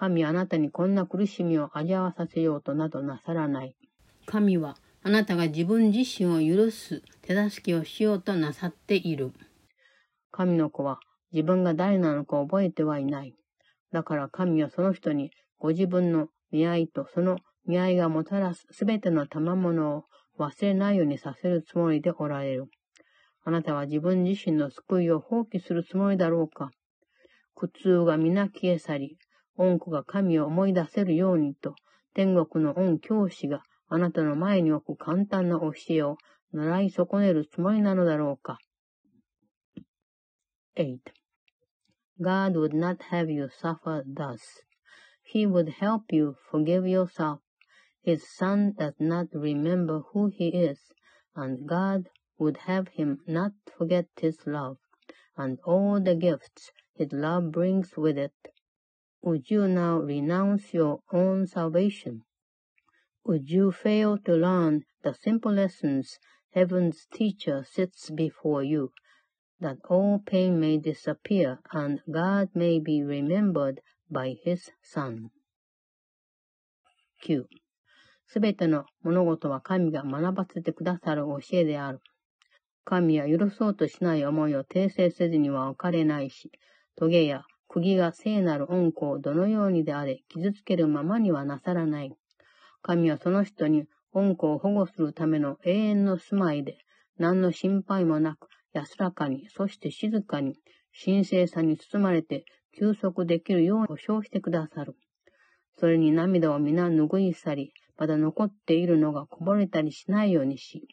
[0.00, 3.76] 神はあなたにこんな苦しみを味わわさせようとなどなさらない。
[4.24, 9.34] 神はあなたが自分自身を許す手助けをしようとなさっている。
[10.30, 11.00] 神の子は
[11.32, 13.34] 自分が誰なのか覚えてはいない。
[13.92, 17.36] だから神はその人にご自分の見合いとその
[17.66, 20.04] 見合いがもたらすすべての賜物を
[20.38, 22.68] 忘れないようにさせるつもりでおられる。
[23.44, 26.70] あなたは自分自身の救いを放棄するつもりだろうか
[27.54, 29.18] 苦痛が皆消え去り、
[29.60, 31.74] 恩子が神を思い出せるようにと、
[32.14, 36.16] 天国の恩教師があなたの前に置く簡単な教えを
[36.52, 38.58] 習い損ねるつもりなのだろうか。
[40.76, 40.98] 8.
[42.20, 44.40] God would not have you suffer thus.
[45.22, 47.40] He would help you forgive yourself.
[48.02, 50.78] His son does not remember who he is,
[51.34, 52.08] and God
[52.38, 54.78] would have him not forget his love,
[55.36, 58.32] and all the gifts his love brings with it.
[59.22, 62.22] Would you now renounce your own salvation?
[63.24, 66.18] Would you fail to learn the simple lessons
[66.52, 68.92] heaven's teacher sits before you,
[69.60, 75.30] that all pain may disappear and God may be remembered by his Son?
[77.22, 77.44] 9.
[78.26, 82.00] すべての物事は神が学ばせてくださる教えである。
[82.86, 86.50] 神は許そうとしない思いを訂正せずには置かれないし、
[86.96, 87.42] 棘や
[87.72, 92.12] 釘が聖なる恩子をどのようにであれ傷つけるままにはなさらない。
[92.82, 96.78] 神はその人に恩子を保護するための永遠の住まいで、
[97.16, 100.56] 何の心配もなく安らかに、そして静かに、
[101.04, 102.44] 神聖さに包まれて
[102.76, 104.96] 休息できるように保証してくださる。
[105.78, 110.88] それに涙を皆拭い去り、まだ残っているのがこぼれたりしないようにし、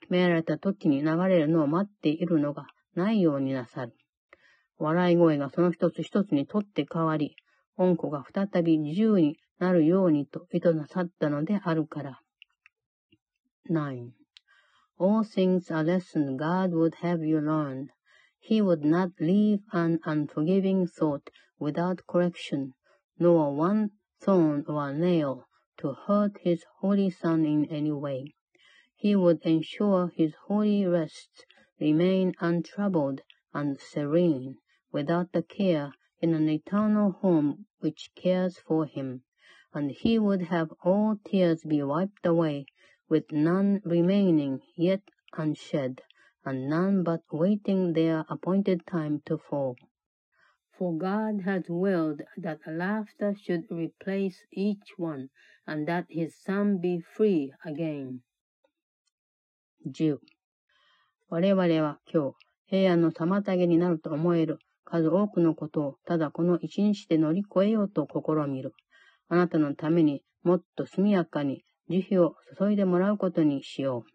[0.00, 2.66] 決められた時に流れるのを待っているのが
[2.96, 3.94] ないようになさる。
[4.78, 7.36] 笑い声がその一つ一つにとって変わり、
[7.76, 12.20] 恩子が再び自由になるようにと意図なさったのであるから。
[13.70, 14.10] 9.
[14.98, 17.88] All things are lesson God would have you learn.
[18.38, 22.72] He would not leave an unforgiving thought without correction,
[23.18, 25.44] nor one thorn or nail
[25.78, 28.34] to hurt his holy Son in any way.
[28.94, 31.44] He would ensure his holy rest
[31.78, 33.20] remain untroubled
[33.52, 34.56] and serene,
[34.95, 39.23] without the care in an eternal home which cares for him,
[39.73, 42.65] and he would have all tears be wiped away,
[43.09, 45.01] with none remaining yet
[45.37, 46.01] unshed,
[46.45, 49.75] and none but waiting their appointed time to fall.
[50.77, 55.29] For God has willed that laughter should replace each one,
[55.65, 58.21] and that his son be free again.
[59.83, 60.19] 10.
[61.29, 62.35] 我々は今日、
[62.65, 68.72] 平安の妨げになると思える 数多くのことをただこの一日で乗り越えようと試みる。
[69.28, 74.10] あなたのためにもっと速やかに慈悲を注いでもらうことにしよう。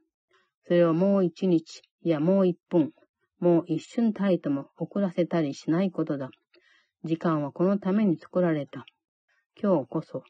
[0.65, 2.91] それをもう一日、いやもう一分、
[3.39, 6.30] もう一瞬たりとも遅らせたりしないことだ。
[7.03, 8.86] 時間はこのために作られた。
[9.61, 10.24] 今日こそ、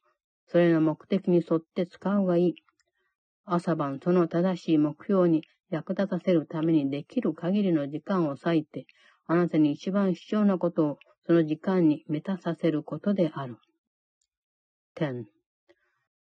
[0.48, 2.56] それの目的に沿って使うがいい。
[3.46, 8.86] 朝晩その正しい目標に役立たせるためにできる限りの時間を割いて、
[9.27, 13.57] あなたに一番必要なことをその時間に満たさせることである。
[14.95, 15.25] 10.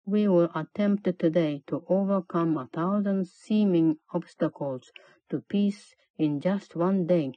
[0.07, 4.91] We will attempt today to overcome a thousand seeming obstacles
[5.29, 7.33] to peace in just one day.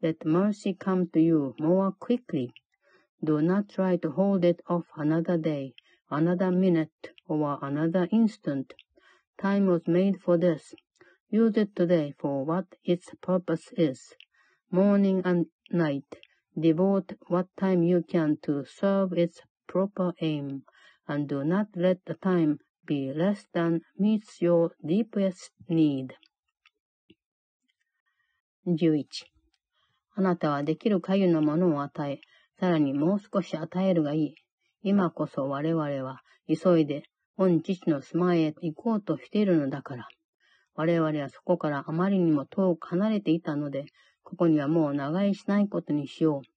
[0.00, 2.52] Let mercy come to you more quickly.
[3.24, 5.74] Do not try to hold it off another day,
[6.10, 8.74] another minute, or another instant.
[9.38, 10.74] Time was made for this.
[11.30, 14.14] Use it today for what its purpose is.
[14.69, 16.03] Morning and night,
[16.59, 20.63] devote what time you can to serve its proper aim,
[21.07, 26.13] and do not let the time be less than meets your deepest need.
[28.65, 29.05] 11.
[30.15, 32.19] あなたはできる限りのものを与え、
[32.59, 34.35] さらにもう少し与えるがいい。
[34.83, 37.03] 今こそ我々は急いで
[37.37, 40.09] 御父の住まいへ行こうとしているのだから。
[40.75, 43.85] 我々はそこからあまりにも遠く離れていたので、
[44.29, 46.47] ここにはもう長居しないことにしよう。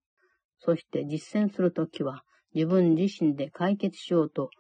[0.59, 4.51] そして実践するときは、自分自身で解決しようと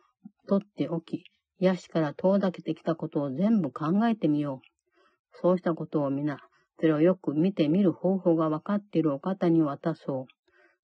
[0.46, 1.24] 取っておき、
[1.58, 5.38] 癒しから遠ざけてきたことを全部考えてみよう。
[5.42, 6.38] そうしたことを皆、
[6.78, 10.24] それをよく見てみる方法がわかっているお方に渡そう。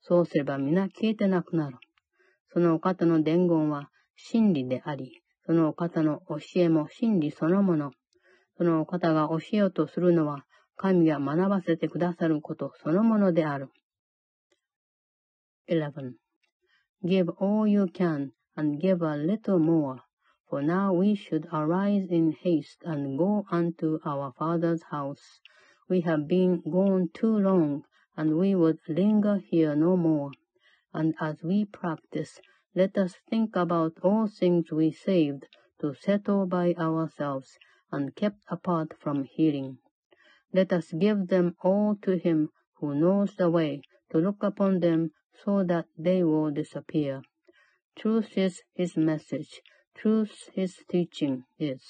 [0.01, 1.79] そうすれば皆消えてなくなる。
[2.53, 7.93] そのお方の伝言は真理であり、そのお方の教えも真理そのもの。
[8.59, 10.45] そのお方が教えようとするのは、
[10.78, 13.70] 神が学ばせてくださることそのものである。
[15.70, 16.14] 11.
[17.04, 20.02] Give all you can and give a little more.
[20.50, 25.40] For now we should arise in haste and go unto our Father's house.
[25.88, 27.86] We have been gone too long,
[28.18, 30.32] and we would linger here no more.
[30.94, 32.42] And as we practice,
[32.76, 35.48] let us think about all things we saved
[35.80, 37.58] to settle by ourselves
[37.92, 39.78] and kept apart from hearing.
[40.57, 42.49] Let us give them all to him
[42.81, 45.11] who knows the way to look upon them
[45.45, 47.21] so that they will disappear.
[47.95, 49.61] Truth is his message.
[49.95, 51.83] Truth his teaching is.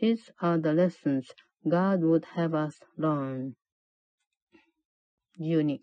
[0.00, 1.30] His are the lessons
[1.68, 3.54] God would have us learn.
[5.38, 5.78] 12.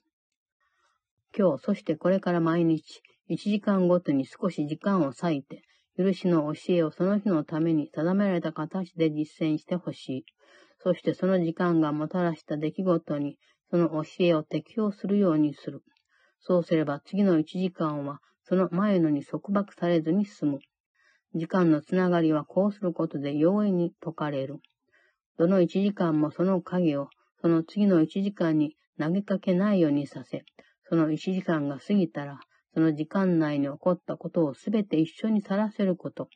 [1.34, 5.62] 今日、そしてこれから毎日、1時間ごとに少し時間を割いて、
[5.98, 10.26] 許しの教えをその日のために定められた形で実践してほしい。
[10.84, 13.38] そしてその時間がもたらした出来事に、
[13.72, 15.82] その教えを適用するようにする。
[16.42, 20.60] そうすれば次の1時間は、その前のに束縛されずに済む。
[21.36, 24.60] 時間のつながりはこうすることで容易に解かれる。
[25.38, 27.08] どの1時間もその影を、
[27.42, 30.44] その次の1時間に投げかけないようにさせ、
[30.90, 32.42] その1時間が過ぎたら、
[32.74, 36.28] その時間内に起こったことをすべて一緒にさらせること。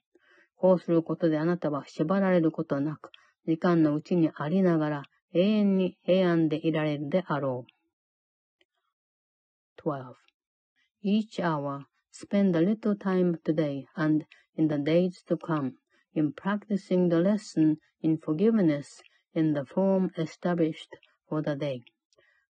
[0.56, 3.12] こうすることであなたは縛られることなく、
[3.47, 5.03] 時間のうちにありながら
[5.35, 7.73] 永遠に平安でいられるであろう。
[9.81, 10.15] 12.
[11.03, 14.25] Each hour, spend a little time today and
[14.55, 15.73] in the days to come
[16.15, 19.03] in practicing the lesson in forgiveness
[19.35, 20.95] in the form established
[21.29, 21.83] for the day,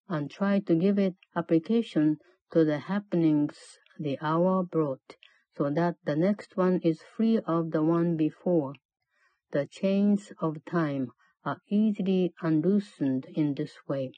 [0.09, 2.19] and try to give it application
[2.51, 5.17] to the happenings the hour brought,
[5.57, 8.75] so that the next one is free of the one before.
[9.53, 11.13] The chains of time
[11.45, 14.13] are easily unloosened in this way.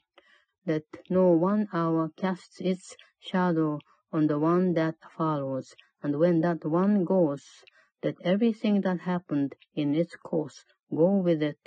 [0.65, 3.79] Let no one hour cast its shadow
[4.13, 7.43] on the one that follows, and when that one goes,
[8.01, 11.59] let everything that happened in its course go with it.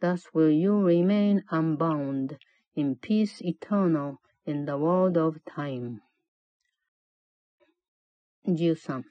[0.00, 2.38] Thus will you remain unbound,
[2.74, 6.02] in peace eternal, in the world of time.
[8.44, 9.04] 13.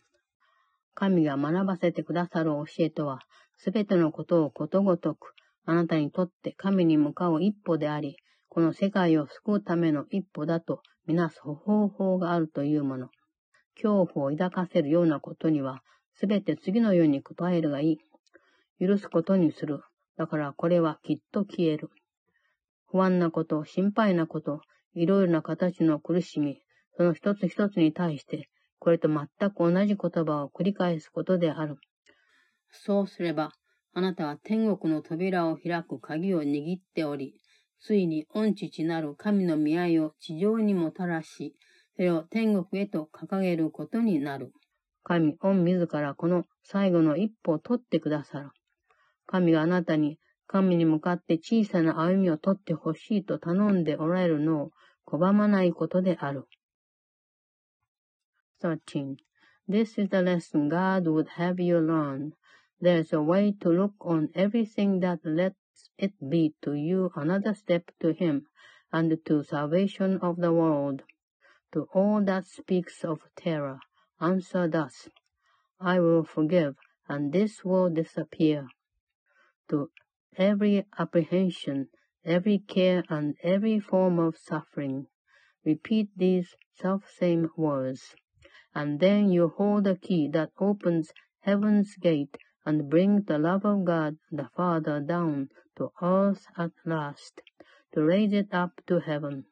[0.93, 3.19] 神が学ばせてくださる教えとは、
[3.62, 5.34] すべてのことをことごとく、
[5.66, 8.16] あなたにとって神に向かう一歩であり、
[8.48, 13.10] この世界を救うための一歩だとみなす方法があるというもの。
[13.74, 15.82] 恐怖を抱かせるようなことには、
[16.14, 17.98] すべて次のように答えるがい
[18.80, 18.86] い。
[18.86, 19.82] 許すことにする。
[20.16, 21.90] だからこれはきっと消える。
[22.86, 24.62] 不安なこと、心配なこと、
[24.94, 26.62] いろいろな形の苦しみ、
[26.96, 28.48] その一つ一つに対して、
[28.78, 31.76] これと全く同じ言葉を繰り返すことである。
[32.70, 33.52] そうすれば、
[33.92, 37.34] あなたは天国の扉を開く鍵を握っており、
[37.80, 41.56] ついに御父なる神の見合いを地上にもたらし、
[41.96, 44.52] それを天国へと掲げることになる。
[45.02, 48.50] 神、御自らこの最後の一歩を取ってくださる。
[49.26, 54.70] 神があなたに神に向かって小さな歩みを取ってほしいと頼んでおられるのを
[55.06, 56.48] 拒まないことである。
[58.62, 59.16] 13.
[59.68, 62.32] This is the lesson God would have you learn.
[62.82, 67.52] There is a way to look on everything that lets it be to you another
[67.52, 68.46] step to Him
[68.90, 71.02] and to salvation of the world.
[71.72, 73.80] To all that speaks of terror,
[74.18, 75.10] answer thus,
[75.78, 76.76] I will forgive,
[77.06, 78.66] and this will disappear.
[79.68, 79.90] To
[80.36, 81.90] every apprehension,
[82.24, 85.06] every care, and every form of suffering,
[85.66, 88.14] repeat these self-same words,
[88.74, 93.85] and then you hold the key that opens heaven's gate and brings the love of
[93.85, 97.41] God the Father down to earth at last,
[97.93, 99.45] to raise it up to heaven.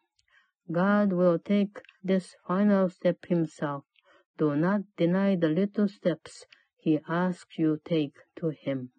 [0.72, 3.84] God will take this final step himself.
[4.38, 6.46] Do not deny the little steps
[6.78, 8.90] he asks you take to him.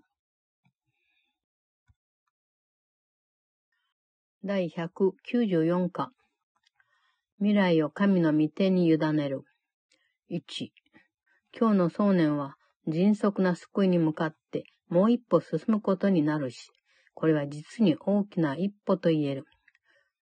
[4.45, 6.13] 第194課
[7.39, 9.43] 未来を神の御手に委ねる。
[10.31, 10.69] 1.
[11.59, 12.57] 今日の想念は
[12.90, 16.72] 迅速な救いに向かってもう一歩進むことになるし、
[17.14, 19.46] これは実に大きな一歩と言える。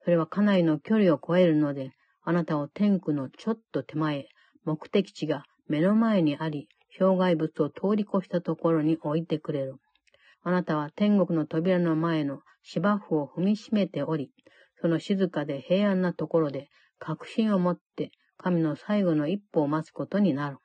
[0.05, 1.91] それはかなりの距離を超えるので、
[2.23, 4.29] あなたを天空のちょっと手前、
[4.65, 9.75] 目的地が目の前にあり、障害物を通り越したところに置いてくれる。
[10.43, 14.31] あなたは天国の扉の前の芝生を踏みしめており、
[14.81, 20.59] その静かで平安なところで確信を持って神の最後の一歩を待つことになる。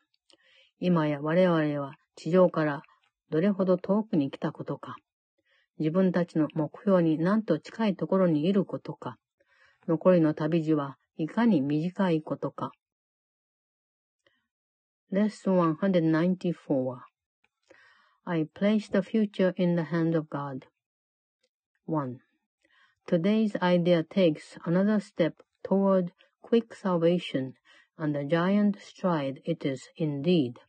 [0.79, 2.81] 今や我々は地上から
[3.29, 4.95] どれほど遠くに来たことか。
[5.77, 9.17] 自分たちの目標になんと近いところにいることか。
[9.87, 12.71] 残りの旅路はいかに短いことか。
[15.11, 16.99] Lesson 194
[18.25, 20.67] I place the future in the hand of God.
[21.87, 22.19] 1.
[23.07, 26.11] Today's idea takes another step toward
[26.43, 27.53] quick salvation,
[27.97, 30.59] and a giant stride it is indeed.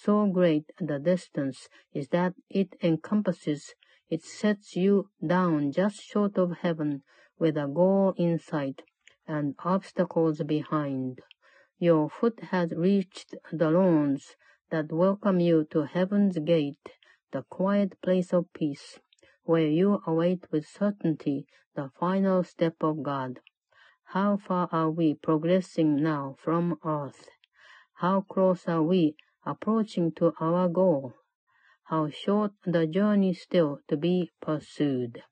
[0.00, 3.74] So great the distance is that it encompasses,
[4.08, 7.02] it sets you down just short of heaven
[7.36, 8.82] with a goal in sight
[9.26, 11.18] and obstacles behind.
[11.80, 14.36] Your foot has reached the lawns
[14.70, 16.90] that welcome you to heaven's gate,
[17.32, 19.00] the quiet place of peace,
[19.42, 21.44] where you await with certainty
[21.74, 23.40] the final step of God.
[24.04, 27.28] How far are we progressing now from earth?
[27.94, 29.16] How close are we
[29.48, 31.14] approaching to our goal?
[31.84, 35.22] How short the journey still to be pursued.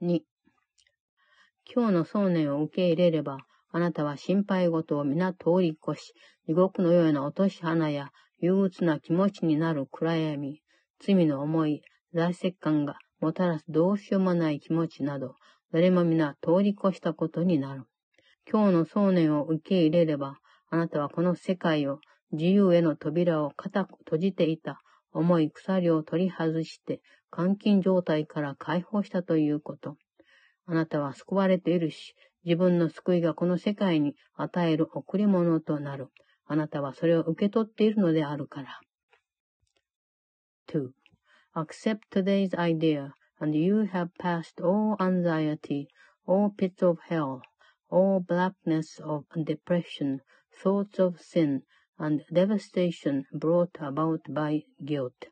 [0.00, 0.20] 2.
[1.66, 3.38] 今日の想念を受け入れれば、
[3.70, 6.14] あなたは心配事を皆通り越し、
[6.46, 10.62] 地獄のような落とし穴や憂鬱な気持ちになる暗闇、
[11.00, 11.82] 罪の思い、
[12.14, 15.34] 財石感がもたらすどうしようもない気持ちなど、
[15.72, 17.84] どれも皆通り越したことになる。
[18.50, 20.38] 今日の想念を受け入れれば、
[20.70, 22.00] あなたはこの世界を
[22.32, 24.80] 自由への扉を固く閉じていた
[25.12, 27.00] 重い鎖を取り外して、
[27.34, 29.96] 監禁状態から解放したということ。
[30.66, 36.08] あなたは救われているし、自分の救いがこの世界に与える贈り物となる。
[36.46, 38.80] あなたはそれを受け取っているのであるから。
[40.68, 40.90] 2.
[41.54, 45.86] Accept today's idea, and you have passed all anxiety,
[46.26, 47.40] all pits of hell,
[47.90, 50.20] all blackness of depression,
[50.62, 51.62] thoughts of sin,
[51.98, 55.26] and devastation brought about by guilt.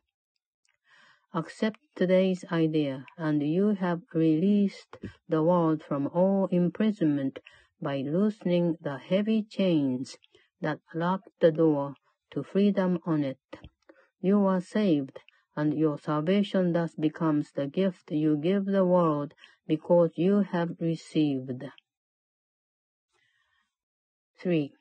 [1.33, 4.97] Accept today's idea, and you have released
[5.27, 7.39] the world from all imprisonment
[7.81, 10.17] by loosening the heavy chains
[10.61, 11.95] that locked the door
[12.31, 13.39] to freedom on it.
[14.21, 15.19] You are saved,
[15.55, 19.33] and your salvation thus becomes the gift you give the world
[19.67, 21.63] because you have received.
[24.37, 24.71] 3.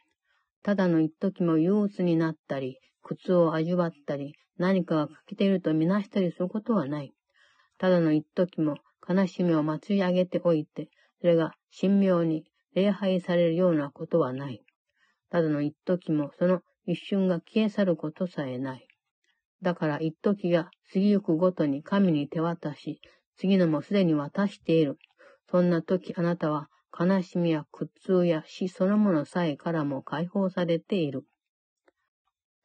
[0.63, 7.13] ただの一時も憂鬱になったり、苦痛を味わったり、何かが欠けているとみなしたりすることはない。
[7.79, 8.77] ただの一時も
[9.09, 10.89] 悲しみを祭り上げておいて、
[11.21, 12.45] それが神妙に
[12.75, 14.63] 礼拝されるようなことはない。
[15.31, 18.87] ただの一時もその一瞬が消え去ることさえない。
[19.63, 23.01] だから一時が過ぎゆくごとに神に手渡し、
[23.37, 24.99] 次のもすでに渡している。
[25.51, 26.69] そんな時あなたは
[26.99, 31.26] 悲しみや苦痛や死そのものさえからも解放されている。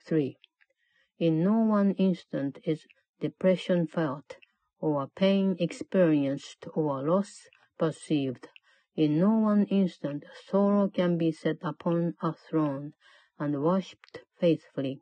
[0.09, 0.35] 3.
[1.19, 2.87] In no one instant is
[3.21, 4.39] depression felt,
[4.81, 8.49] or pain experienced, or loss perceived.
[8.97, 12.95] In no one instant sorrow can be set upon a throne
[13.39, 15.01] and worshipped faithfully.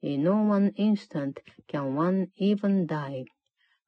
[0.00, 3.26] In no one instant can one even die.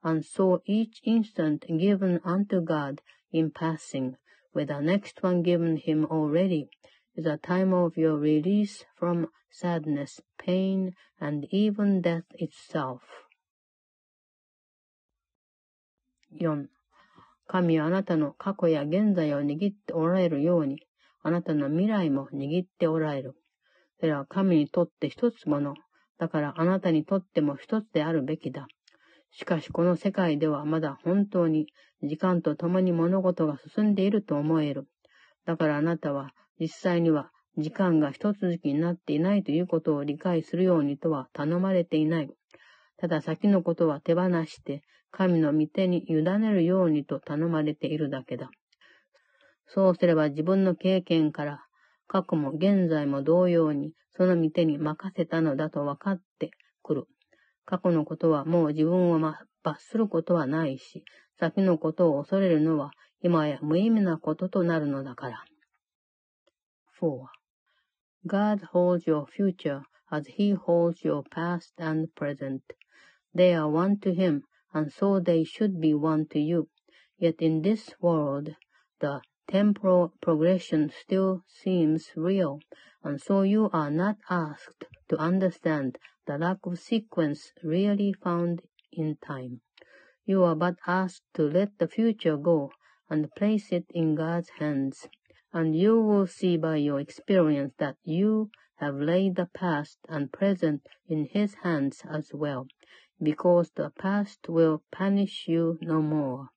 [0.03, 4.17] And so each instant given unto God in passing
[4.54, 6.70] with the next one given him already,
[7.16, 13.02] is a time of your release from sadness, pain, and even death itself.
[16.32, 16.68] 4.
[17.48, 20.86] 神はあなたの過去や現在を握っておられるように、
[21.24, 23.36] あなたの未来も握っておられる。
[24.00, 25.74] それは神にとって一つもの。
[26.20, 28.68] だからあなたにとっても一つであるべきだ。
[29.32, 31.68] しかしこの世界ではまだ本当に
[32.04, 34.88] 時間と共に物事が進んでいると思える。
[35.46, 42.30] だからあなたは実際には時間が一続きになっていないということを理解するようにとは頼まれていない。
[42.98, 48.50] ただ先のことは手放して神の御手に委ねるようにと頼まれているだけだ。
[49.68, 51.66] そうすれば自分の経験から
[52.08, 56.52] 過去も現在も同様にその御手に任せたのだと分かって
[56.82, 57.08] くる。
[57.69, 61.05] 過去のことはもう自分を罰することはないし、
[61.39, 62.91] 先のことを恐れるのは
[63.23, 65.45] 今や無意味なこととなるのだから。
[67.01, 67.27] 4.
[68.27, 72.63] God holds your future as he holds your past and present.
[73.35, 74.43] They are one to him,
[74.73, 76.69] and so they should be one to you.
[77.19, 78.55] Yet in this world,
[79.01, 82.61] the temporal progression still seems real,
[83.03, 89.17] and so you are not asked to understand the lack of sequence really found in
[89.17, 89.61] time.
[90.25, 92.73] You are but asked to let the future go
[93.11, 95.07] and place it in God's hands,
[95.53, 100.83] and you will see by your experience that you have laid the past and present
[101.07, 102.67] in His hands as well,
[103.23, 106.49] because the past will punish you no more,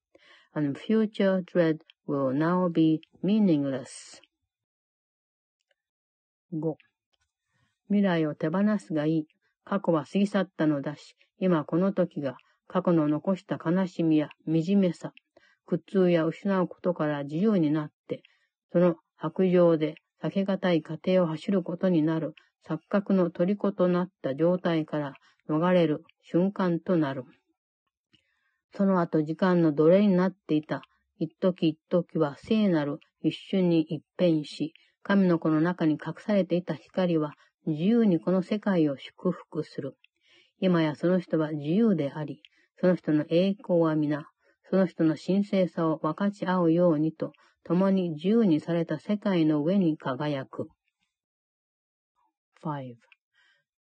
[0.56, 4.22] and future dread will now be meaningless.
[6.52, 6.78] 5.
[7.90, 9.28] 未来を手放すがいい。
[9.65, 12.37] 過去は過ぎ去ったのだし、今この時が
[12.67, 15.13] 過去の残した悲しみや惨めさ、
[15.67, 18.23] 苦痛や失うことから自由になって、
[18.73, 22.35] その白状で避けがたい過程を走ることになる
[22.67, 25.15] 錯覚の虜となった状態から
[25.49, 27.25] 逃れる瞬間となる。
[28.75, 30.83] その後時間の奴隷になっていた
[31.19, 37.35] 一時一時は聖なる一瞬に一変し、神の子の中に隠されていた光は
[37.67, 39.97] 自由にこの世界を祝福する。
[40.59, 42.43] 今やその人は自由であり、
[42.81, 44.29] その人の栄光は皆、
[44.69, 47.33] その人の神聖さを分かち合うようにと、
[47.65, 50.69] 共に自由にされた世界の上に輝く。
[52.65, 52.97] 5.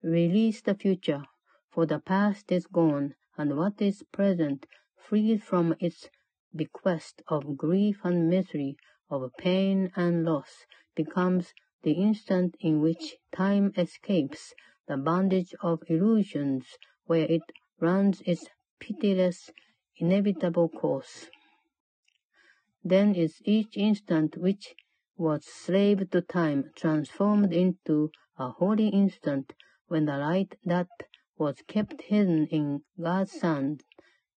[0.04, 1.24] Release the future,
[1.70, 4.60] for the past is gone, and what is present,
[5.10, 6.10] freed from its
[6.56, 8.78] bequest of grief and misery,
[9.10, 10.66] of pain and loss,
[10.96, 11.54] becomes
[11.84, 14.54] the instant in which time escapes
[14.88, 16.66] the bondage of illusions,
[17.06, 17.44] where it
[17.80, 18.48] runs its
[18.80, 19.52] pitiless,
[19.98, 21.30] inevitable course.
[22.84, 24.76] Then is each instant which
[25.18, 29.54] was slave to time transformed into a holy instant
[29.88, 30.88] when the light that
[31.38, 33.80] was kept hidden in God's Son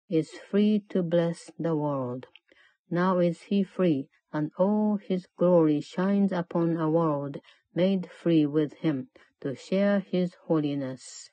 [0.09, 2.27] is free to bless the world.
[2.91, 7.41] Now is he free, and all his glory shines upon a world
[7.75, 9.07] made free with him
[9.41, 11.31] to share his holiness.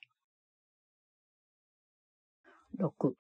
[2.80, 3.16] 6.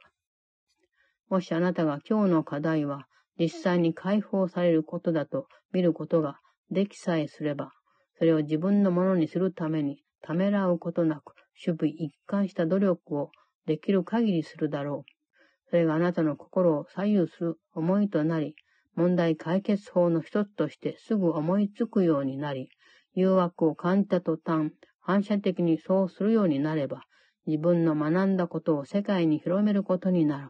[1.29, 3.07] もしあなたが今日の課題は
[3.39, 6.39] 実際に解放されることだと見ることが
[6.71, 7.71] できさえすれば、
[8.17, 11.33] それを自分のものにするためにためらうことなく、
[11.65, 13.31] 守備一貫した努力を
[13.65, 15.11] できる限りするだろう。
[15.69, 18.55] それがあなたの心を左右する思いとなり、
[18.97, 22.71] 問題解決法の一つとしてすぐ思いつくようになり、
[23.13, 27.03] 誘惑を感じた途端、反射的にそうするようになれば、
[27.45, 30.49] 自分の学んだことを世界に広めることになる。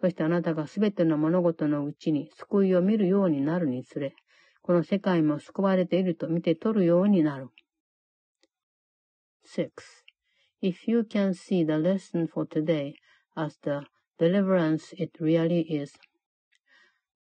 [0.00, 4.16] そしてあなたがすべての物事のうちに救いを見るようになるにつれ、
[4.62, 7.50] この世界も救われていると見て取るようになる。
[9.46, 9.70] 6.
[10.60, 12.94] If you can see the lesson for today
[13.36, 13.86] as the
[14.18, 15.92] deliverance it really is,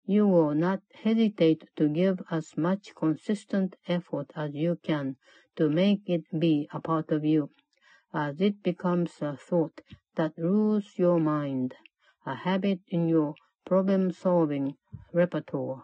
[0.05, 5.15] you will not hesitate to give as much consistent effort as you can
[5.55, 7.49] to make it be a part of you,
[8.13, 9.81] as it becomes a thought
[10.15, 11.75] that rules your mind,
[12.25, 13.35] a habit in your
[13.65, 14.75] problem-solving
[15.13, 15.83] repertoire,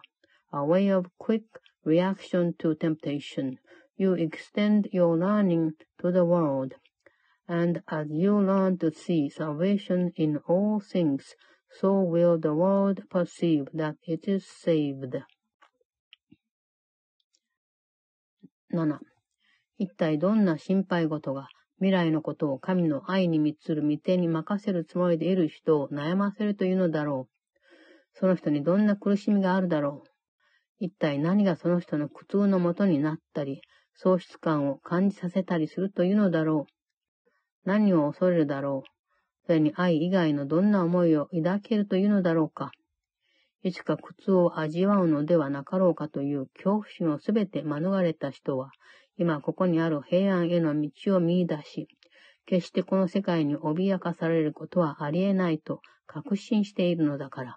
[0.52, 1.44] a way of quick
[1.84, 3.58] reaction to temptation.
[3.96, 6.74] You extend your learning to the world,
[7.48, 11.34] and as you learn to see salvation in all things,
[11.70, 15.22] so will the world perceive that it is saved?
[18.70, 18.98] 7.
[19.78, 28.18] 一体どんな心配事が未来のことを神の愛に満つる御手に任せるつもりでいる人を悩ませるというのだろう。
[28.18, 30.08] その人にどんな苦しみがあるだろう。
[30.80, 33.62] 一体何がその人の苦痛のもとになったり、
[33.94, 36.72] 喪失感を感じさせたりするというのだろう。
[37.64, 38.97] 何を恐れるだろう。
[39.48, 42.70] それに愛以外のどんな思いを抱けるというのだろうか。
[43.62, 48.70] いつか苦痛を味わうのではなかろうかという恐怖心をすべて免れた人は、
[49.16, 51.88] 今ここにある平安への道を見出し、
[52.44, 57.56] 決してこの世界に脅かされることはありえないと確信しているのだから。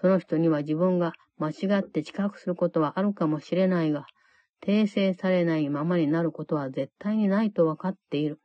[0.00, 4.06] その人には自分が間違って知覚することはあるかもしれないが、
[4.64, 8.38] 訂正されないままになることは絶対にないと分かっている。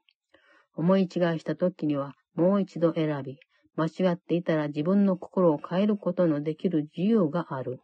[0.73, 1.07] 思い違い
[1.39, 3.38] した時にはもう一度選び、
[3.76, 7.80] 間違っていたら自分の心を変えることのできる自由がある。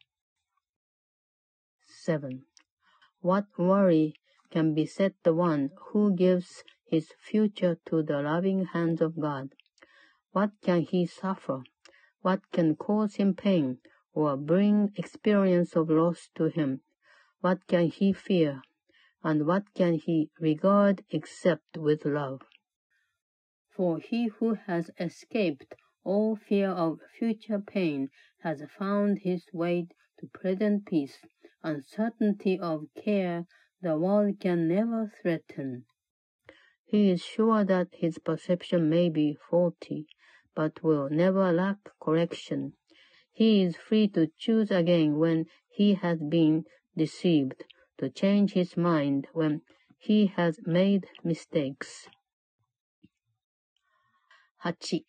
[2.07, 4.15] 7.What worry
[4.51, 9.49] can beset the one who gives his future to the loving hands of God?
[10.33, 11.63] What can he suffer?
[12.23, 13.79] What can cause him pain
[14.15, 16.81] or bring experience of loss to him?
[17.41, 18.63] What can he fear?
[19.25, 22.41] and what can he regard except with love?
[23.76, 28.12] For he who has escaped all fear of future pain
[28.42, 29.88] has found his way
[30.20, 31.18] to present peace,
[31.64, 33.48] uncertainty of care
[33.82, 35.86] the world can never threaten.
[36.86, 40.06] He is sure that his perception may be faulty,
[40.54, 42.74] but will never lack correction.
[43.32, 46.66] He is free to choose again when he has been
[46.96, 47.64] deceived,
[47.98, 49.64] to change his mind when
[49.98, 52.08] he has made mistakes.
[54.64, 55.04] 8.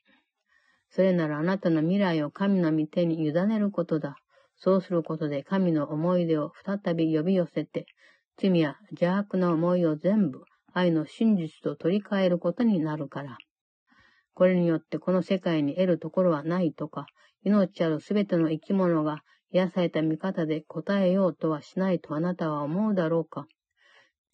[0.90, 4.16] それならあなたの未来を神の御手に委ねることだ。
[4.56, 7.86] そうすることで神の思い出を再び呼び寄せて、
[8.36, 10.42] 罪や邪悪な思いを全部
[10.72, 13.38] 愛の真実と取り替えることになるから。
[14.34, 17.06] これによってこの世界に得るところはないとか、
[17.44, 19.20] 命あるすべての生き物が
[19.52, 23.46] 癒された見方で答えようとはしないとあなたは思うだろうか。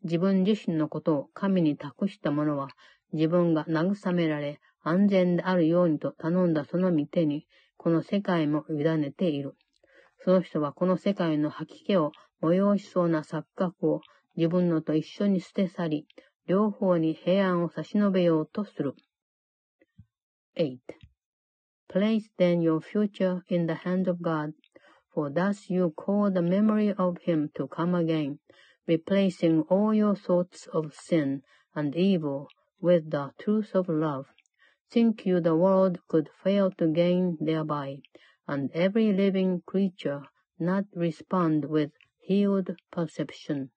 [0.03, 2.69] 自分自身のことを神に託した者は、
[3.13, 9.55] 自分が慰められ、安全であるようにと頼んだその御手に、この世界も委ねている。
[10.25, 12.13] その人はこの世界の吐き気を
[12.43, 14.01] 催しそうな錯覚を
[14.37, 16.07] 自分のと一緒に捨て去り、
[16.47, 18.95] 両方に平安を差し伸べようとする。
[20.57, 20.79] 8.
[21.89, 24.53] Place then your future in the hands of God,
[25.15, 28.39] for thus you call the memory of Him to come again,
[28.87, 31.43] replacing all your thoughts of sin
[31.75, 32.47] and evil
[32.81, 34.27] with the truth of love.
[34.91, 38.03] Think you the world could fail to gain thereby,
[38.49, 40.25] and every living creature
[40.59, 43.71] not respond with healed perception?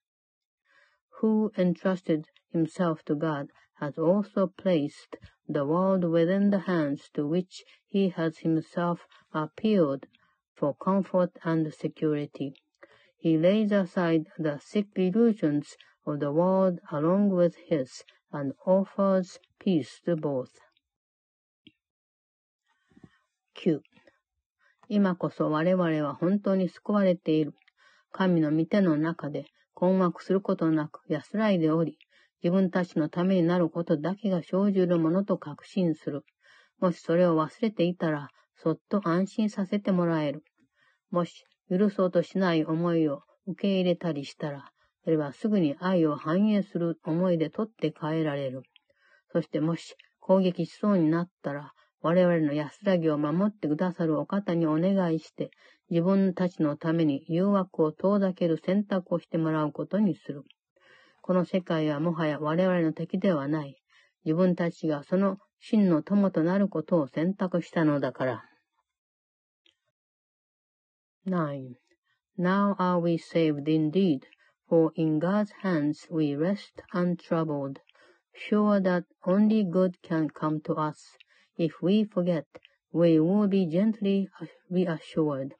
[1.20, 7.64] Who entrusted himself to God has also placed the world within the hands to which
[7.88, 9.05] he has himself
[9.36, 10.07] appealed
[10.55, 12.55] for comfort and security.
[13.18, 20.01] He lays aside the sick illusions of the world along with his and offers peace
[20.05, 20.59] to both.
[23.56, 23.82] 9.
[24.89, 27.54] 今こそ我々は本当に救われている。
[28.12, 31.97] 神の御手の中で困惑することなく安らいでおり、
[32.43, 36.26] 自分たちのためになることだけが生じるものと確信する。
[36.80, 40.43] もしそれを忘れていたら、そっと安心させてもらえる。
[41.12, 44.72] もし、許そうとしない思いを受け入れたりしたら、
[45.04, 48.64] それはすぐに愛を反映する思いで取って変えられる。
[49.32, 51.74] そしてもし攻撃しそうになったら、
[52.04, 55.51] 我々の安らぎを守ってくださるお方にお願いして、
[55.89, 60.43] 自分たちのために誘惑を遠ざける選択をしてもらうことにする。
[61.22, 63.78] この世界はもはや我々の敵ではない。
[64.26, 68.43] 自分たちがその真の友となることを選択したのだから。
[71.26, 71.76] 9.
[72.38, 74.24] Now are we saved indeed,
[74.68, 77.80] for in God's hands we rest untroubled,
[78.34, 81.18] sure that only good can come to us.
[81.58, 82.47] If we forget,
[82.91, 84.28] we will be gently
[84.70, 85.54] reassured.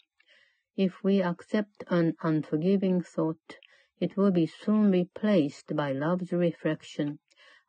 [0.75, 3.57] If we accept an unforgiving thought,
[3.99, 7.19] it will be soon replaced by love's reflection,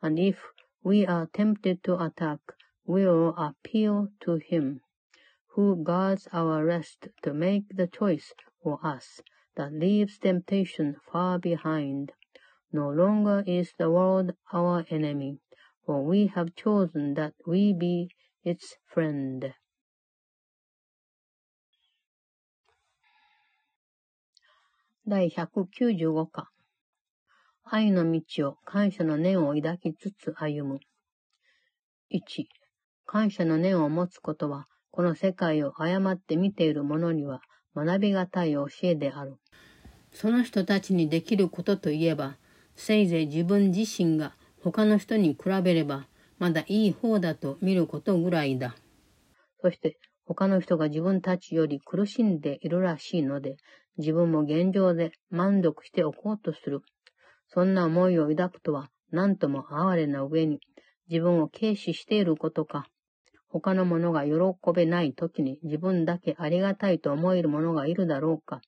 [0.00, 0.42] and if
[0.82, 2.40] we are tempted to attack,
[2.86, 4.80] we will appeal to Him,
[5.48, 9.20] who guards our rest to make the choice for us
[9.56, 12.12] that leaves temptation far behind.
[12.72, 15.40] No longer is the world our enemy,
[15.86, 18.08] for we have chosen that we be
[18.44, 19.54] its friend.
[25.06, 26.48] 第195課
[27.64, 30.80] 愛の道を感謝の念を抱きつつ歩む。
[32.10, 32.20] 1、
[33.04, 37.40] 感謝の念を持つことは、この世界を誤って見ている者には
[37.74, 39.36] 学びがたい教えである。
[40.12, 42.36] その人たちにできることといえば、
[42.76, 44.34] せいぜい自分自身が
[44.64, 46.06] 他の人に比べれば、
[46.38, 48.74] まだいい方だと見ることぐらいだ。
[49.60, 53.56] そして、他の人が自分たちより苦しんでいるらしいので、
[53.98, 56.80] 自分も現状で満足しておこうとする。
[57.48, 60.60] そんな思いを抱くとは、何とも哀れな上に、
[61.10, 62.86] 自分を軽視していることか、
[63.48, 64.32] 他の者が喜
[64.74, 68.62] べない時に自分だけありがたいと思える者がいるだろうか。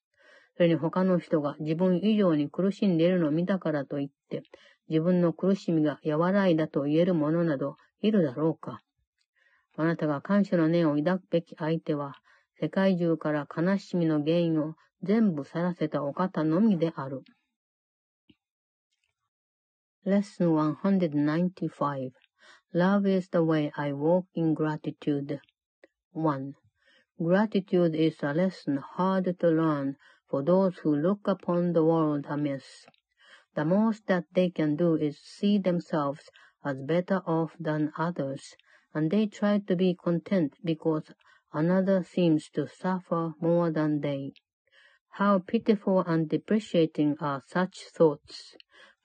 [0.57, 4.43] それに他の人が自分以上に苦しんでいるのを見たからといって、
[4.89, 8.83] 自分の苦しみが和らいだと言える者などいるだろうか。
[9.77, 12.15] あなたが感謝の念を抱くべき相手は、
[12.61, 17.23] 世界中から悲しみの原因を全部去らせたお方のみである。
[20.07, 22.13] Lesson 195
[22.73, 25.41] Love is the way I walk in gratitude.
[26.13, 26.55] 1.
[27.19, 29.97] Gratitude is a lesson hard to learn
[30.29, 32.87] for those who look upon the world amiss.
[33.57, 36.29] The most that they can do is see themselves
[36.63, 38.55] as better off than others,
[38.93, 41.11] and they try to be content because
[41.55, 44.35] another seems to suffer more than they.
[45.13, 48.55] How pitiful and depreciating are such thoughts!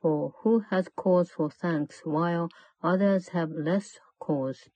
[0.01, 2.49] For who has cause for thanks while
[2.83, 4.67] others have less cause?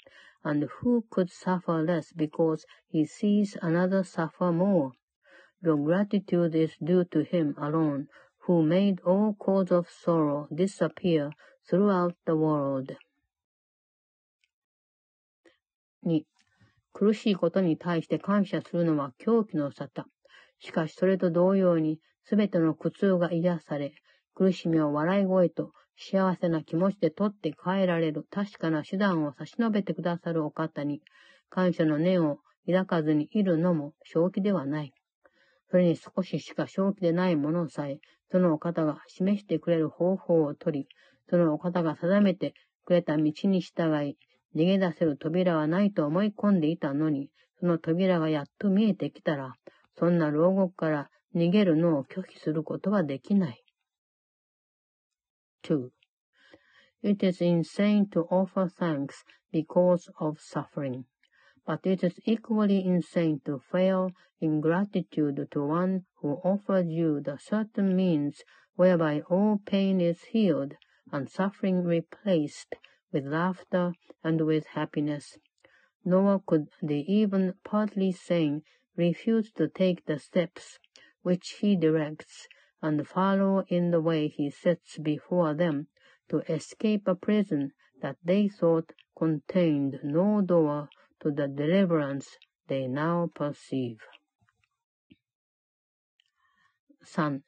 [0.41, 4.93] And who could suffer less because he sees another suffer more?
[5.61, 8.07] Your gratitude is due to him alone,
[8.47, 11.31] who made all cause of sorrow disappear
[11.67, 12.95] throughout the world.
[16.05, 16.23] 2.
[16.93, 20.03] 苦しいことに対して感謝するのは狂気の沙汰。
[20.59, 23.93] しかしそれと同様に、すべての苦痛が癒され、
[24.33, 31.01] 苦しみを笑い声と幸せな気持ちで取って帰られる確かな手段を差し伸べてくださるお方に、
[31.49, 34.93] 感謝の念を抱かずにいるのも正気ではない。
[35.75, 37.99] それに少ししか正気でないものさえ、
[38.31, 40.87] そのお方が示してくれる方法を取り、
[41.29, 42.53] そのお方が定めて
[42.85, 44.17] くれた道に従い、
[44.55, 49.55] 逃げ出せる扉はないと思い込んでいたのに、その扉がやっと見えてきたら、
[49.99, 53.61] そんな牢獄から逃げるのを拒否することはできない。
[55.65, 55.89] 2.
[57.03, 61.03] It is insane to offer thanks because of suffering.
[61.65, 67.37] But it is equally insane to fail in gratitude to one who offers you the
[67.37, 68.43] certain means
[68.75, 70.75] whereby all pain is healed
[71.11, 72.75] and suffering replaced
[73.11, 73.93] with laughter
[74.23, 75.37] and with happiness.
[76.03, 78.61] Nor could the even partly sane
[78.95, 80.77] refuse to take the steps
[81.23, 82.47] which he directs
[82.81, 85.87] and follow in the way he sets before them
[86.29, 90.89] to escape a prison that they thought contained no door
[91.25, 93.97] to the deliverance they now perceive.
[97.03, 97.39] 3.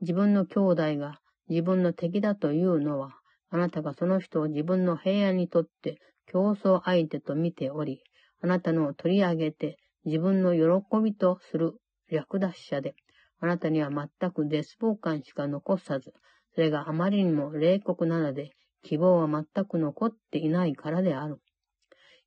[0.00, 3.10] 自分の兄弟が自分の敵だというのは、
[3.50, 8.02] あなたがその人を自分の平安にとって競争相手と見ており、
[8.40, 11.72] あなたのを取り上げて自分の喜びとする
[12.12, 12.94] 略奪者で、
[13.40, 16.12] あなたには全く絶望感しか残さず、
[16.54, 18.52] それがあまりにも冷酷なので、
[18.84, 21.40] 希望は全く残っていないからである。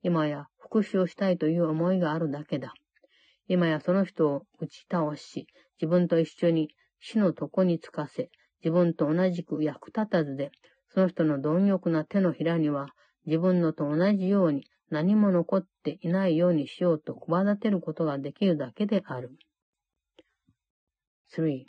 [0.04, 2.74] 今や復讐をしたいという思いがあるだけだ。
[3.48, 5.48] 今やその人を打ち倒し、
[5.82, 8.30] 自分と一緒に死の床につかせ、
[8.64, 10.52] 自分と同じく役立たずで、
[10.94, 12.90] その人の貪欲な手のひらには、
[13.26, 19.32] 自分のと同じように何も残っていないようにしようと企てることができるだけである。
[21.36, 21.64] 3.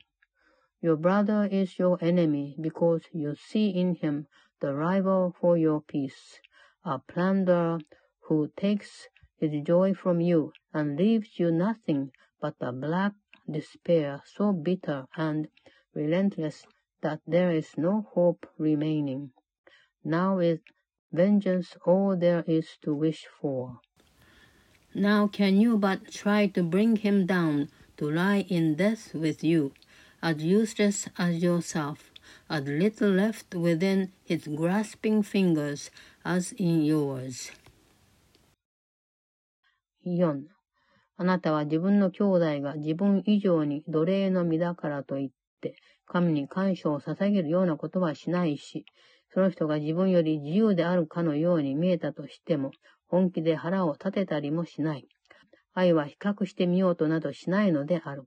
[0.82, 4.24] Your brother is your enemy because you see in him
[4.60, 6.40] the rival for your peace,
[6.84, 7.78] a plunderer
[8.32, 12.10] who takes his joy from you and leaves you nothing
[12.40, 13.12] but a black
[13.50, 15.48] despair so bitter and
[15.94, 16.64] relentless
[17.02, 19.30] that there is no hope remaining.
[20.02, 20.60] Now is
[21.12, 23.80] vengeance all there is to wish for.
[24.94, 27.68] Now can you but try to bring him down
[27.98, 29.72] to lie in death with you,
[30.22, 32.10] as useless as yourself,
[32.48, 35.90] as little left within his grasping fingers
[36.24, 37.50] as in yours.
[40.04, 40.42] 4.
[41.16, 45.76] あなたは自分の兄弟が自分以上に奴隷の身だからといって、
[46.06, 48.84] 神に感謝を捧げるようなことはしないし、
[49.32, 52.70] その人が自分より自由であるかのように見えたとしても、
[53.08, 55.06] 本気で腹を立てたりもしない。
[55.74, 58.24] 愛は比較してみようとなどしないのである。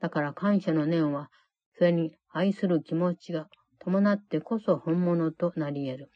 [0.00, 1.30] だから感謝の念は、
[1.78, 3.46] それに愛する気持ちが
[3.78, 6.10] 伴ってこそ本物となり得る。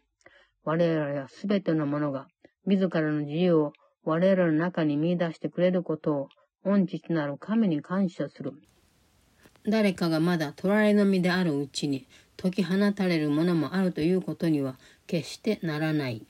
[0.65, 2.27] 我らやすべてのものが、
[2.67, 3.73] 自らの自由を
[4.07, 6.29] 我々の中に見出してくれることを、
[6.65, 8.53] 恩父なる神に感謝する。
[9.65, 12.07] 誰かがまだ取られの身であるうちに、
[12.37, 14.79] 解き放たれるものもあるということには
[15.09, 16.25] 決してならない。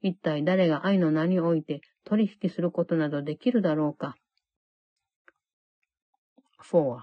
[0.00, 4.16] 一体誰が愛の名において取引することなどできるだろうか
[6.64, 7.00] 4.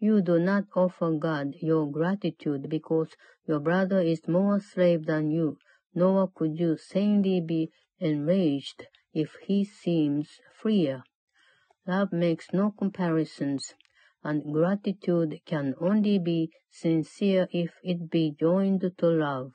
[0.00, 3.08] You do not offer God your gratitude because
[3.48, 5.56] your brother is more slave than you,
[5.94, 11.02] nor could you sanely be enraged if he seems freer.
[11.86, 13.74] Love makes no comparisons,
[14.22, 19.52] and gratitude can only be sincere if it be joined to love.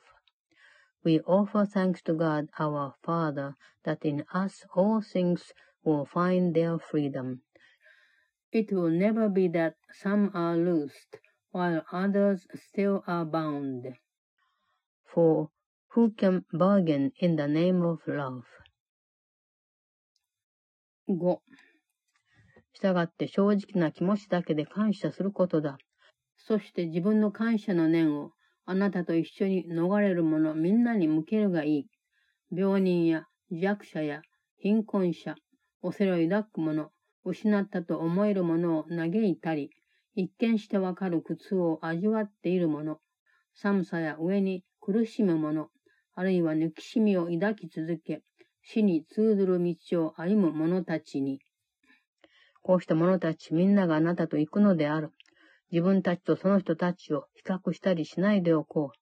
[1.04, 5.52] We offer thanks to God our Father that in us all things
[5.84, 7.42] will find their freedom.
[8.52, 11.18] It will never be that some are loosed
[11.52, 13.96] while others still are bound.
[15.06, 15.50] For
[15.94, 18.44] who can bargain in the name of love?
[21.08, 21.40] 5.
[22.74, 25.78] 従って正直な気持ちだけで感謝することだ。
[26.38, 28.32] そして自分の感謝の念を
[28.66, 31.86] あなたと一緒に逃れる者みんなに向けるがいい。
[32.52, 34.22] 病人や弱者や
[34.58, 35.36] 貧困者、
[35.82, 36.92] 恐れを抱く者、
[37.26, 39.72] 失ったと思えるものを嘆いたり、
[40.16, 43.00] 一見してわかる苦痛を味わっている者、
[43.54, 45.70] 寒さや上に苦しむ者、
[46.16, 48.22] あるいは抜きしみを抱き続け、
[48.64, 51.40] 死に通ずる道を歩む者たちに、
[52.62, 55.12] こうした者たちみんながあなたと行くのである。
[55.72, 58.98] 自分たちとその人たちを比較したりしないでおこう。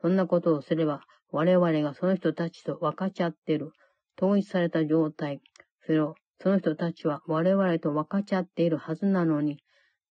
[0.00, 3.72] そんなことをすれば、我々がその人たちと分かち合っている、
[4.16, 5.40] 統一された状態、
[5.84, 9.58] それをその人たちは我々と分かち合っているはずなのに、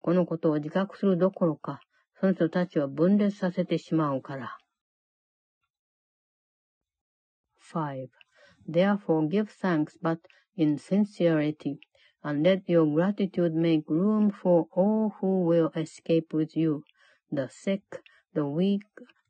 [0.01, 1.79] このことを自覚するどころか、
[2.19, 4.57] その人たちを分裂させてしまうから。
[7.71, 8.09] 5.
[8.67, 10.19] Therefore give thanks but
[10.55, 11.79] in sincerity,
[12.23, 16.83] and let your gratitude make room for all who will escape with you,
[17.31, 18.01] the sick,
[18.33, 18.81] the weak,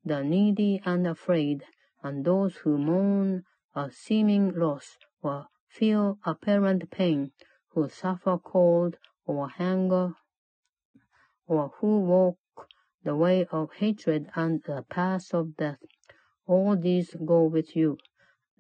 [0.06, 1.66] the needy and afraid,
[2.02, 3.44] and those who mourn
[3.76, 7.32] a seeming loss or feel apparent pain,
[7.74, 10.16] who suffer cold or hunger,
[11.46, 12.38] or who walk
[13.04, 15.80] the way of hatred and the path of death.
[16.48, 17.98] All these go with you.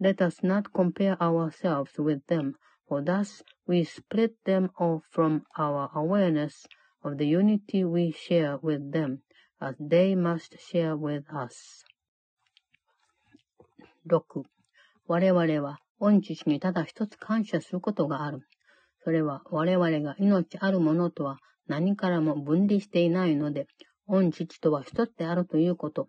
[0.01, 2.55] Let us not compare ourselves with them,
[2.88, 6.65] for thus we split them off from our awareness
[7.03, 9.23] of the unity we share with them,
[9.59, 11.84] as they must share with us.
[14.05, 14.45] 6.
[15.05, 18.47] 我々は御父にただ一つ感謝することがある。
[19.03, 23.67] それは我々が命あるものとは何からも分離していないので、
[24.07, 26.07] 御父とは一つであるということ。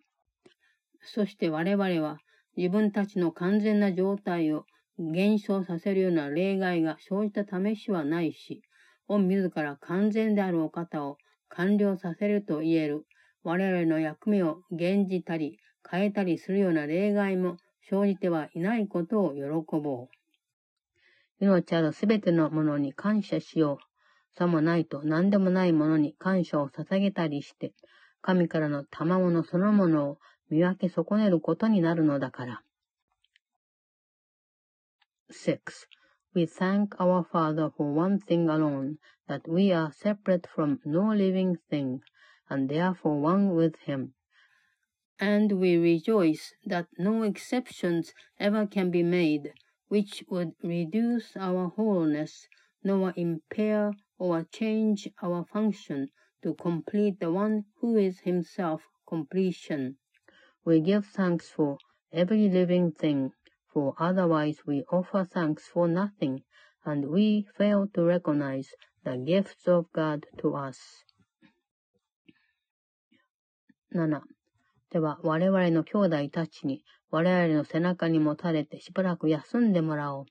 [1.00, 2.18] そして我々は
[2.56, 4.64] 自分たちの完全な状態を
[4.98, 8.62] 減少させるような例外が生じた試しはないし、
[9.08, 11.16] 御自ら完全であるお方を
[11.48, 13.06] 完了させると言える
[13.42, 15.58] 我々の役目を減じたり
[15.88, 17.56] 変えたりするような例外も
[17.88, 19.40] 生じてはいないことを喜
[19.80, 20.08] ぼう。
[21.40, 24.36] 命あるすべてのものに感謝しよう。
[24.36, 27.72] さもないと何でもないものに感謝を捧げたりして、
[28.20, 30.18] 神からの賜物そのものを
[30.49, 32.61] 見分け損ねることになるのだから。
[35.31, 35.87] 6.
[36.33, 38.97] We thank our Father for one thing alone,
[39.27, 42.01] that we are separate from no living thing,
[42.49, 44.13] and therefore one with Him.
[45.19, 49.53] and we rejoice that no exceptions ever can be made
[49.87, 52.47] which would reduce our wholeness,
[52.83, 56.09] nor impair or change our function
[56.41, 59.95] to complete the one who is himself completion.
[60.66, 61.78] We give thanks for
[62.12, 63.32] every living thing,
[63.72, 66.42] for otherwise we offer thanks for nothing,
[66.84, 68.68] and we fail to recognize
[69.02, 70.78] the gifts of God to us.
[73.90, 74.20] 7.
[74.90, 80.26] では、我々の兄弟たちに、我々の背中に持たれてしばらく休んでもらおう。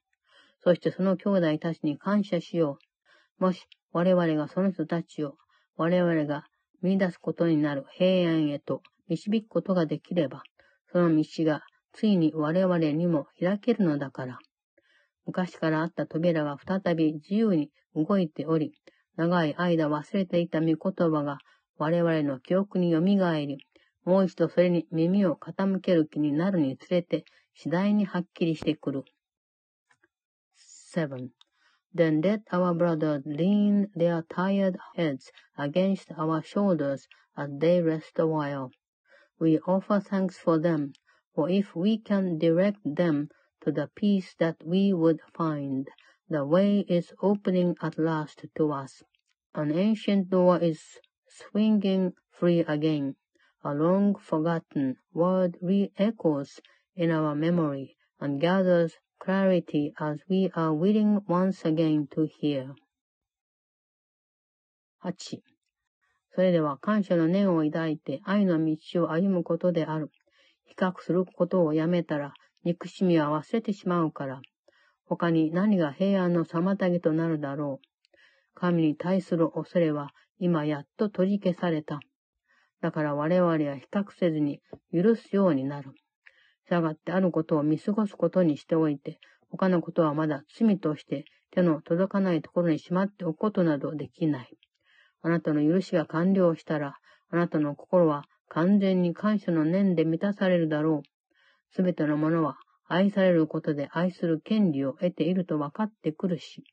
[0.63, 2.77] そしてその兄弟たちに感謝しよ
[3.39, 3.43] う。
[3.43, 5.37] もし、我々がその人たちを、
[5.75, 6.45] 我々が
[6.83, 10.43] 見出すことになる平安へと導くことができれば、
[10.91, 11.61] その道が
[11.93, 14.39] ついに我々にも開けるのだから。
[15.25, 18.73] 昔からあった扉が再び自由に動いており、
[19.15, 21.37] 長い間忘れていた御言葉が
[21.77, 23.57] 我々の記憶によみがえり、
[24.05, 29.03] もう一度それに耳を傾ける気になるにつれて、次第にはっきりしてくる。
[30.95, 31.29] 7.
[31.93, 38.25] Then let our brothers lean their tired heads against our shoulders as they rest a
[38.25, 38.69] while.
[39.39, 40.93] We offer thanks for them,
[41.33, 43.29] for if we can direct them
[43.61, 45.87] to the peace that we would find,
[46.27, 49.01] the way is opening at last to us.
[49.55, 53.15] An ancient door is swinging free again.
[53.63, 56.61] a long forgotten word re-echoes
[56.95, 62.73] in our memory and gathers clarity as we are willing once again to hear.
[65.03, 65.41] 8.
[66.35, 70.11] それでは感謝の念を抱いて愛の道を歩むことである。
[70.65, 72.33] 比較することをやめたら
[72.63, 74.41] 憎しみは忘れてしまうから。
[75.05, 77.87] 他に何が平安の妨げとなるだろう。
[78.53, 81.99] 神に対する恐れは今やっと取り消された。
[82.81, 84.61] だから我々は比較せずに
[84.93, 85.91] 許すようになる。
[86.65, 89.19] したがってあることを見過ごすことにしておいて、
[89.49, 94.57] 他のことはまだ罪として手の届かないところにしまっておくことなどできない。
[95.21, 96.95] あなたの許しが完了したら、
[97.29, 101.73] あなたの心は完全に感謝の念で満たされるだろう。
[101.73, 106.63] すべてのものは愛されることで愛する権利を得ていると分かってくるし、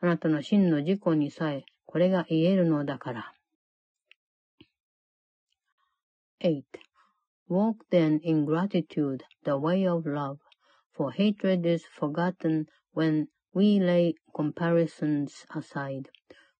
[0.00, 3.34] あなたの真の自己にさえこれが言えるのだから。
[6.40, 6.62] 8.
[7.48, 10.38] Walk then in gratitude the way of love,
[10.96, 16.08] for hatred is forgotten when we lay comparisons aside.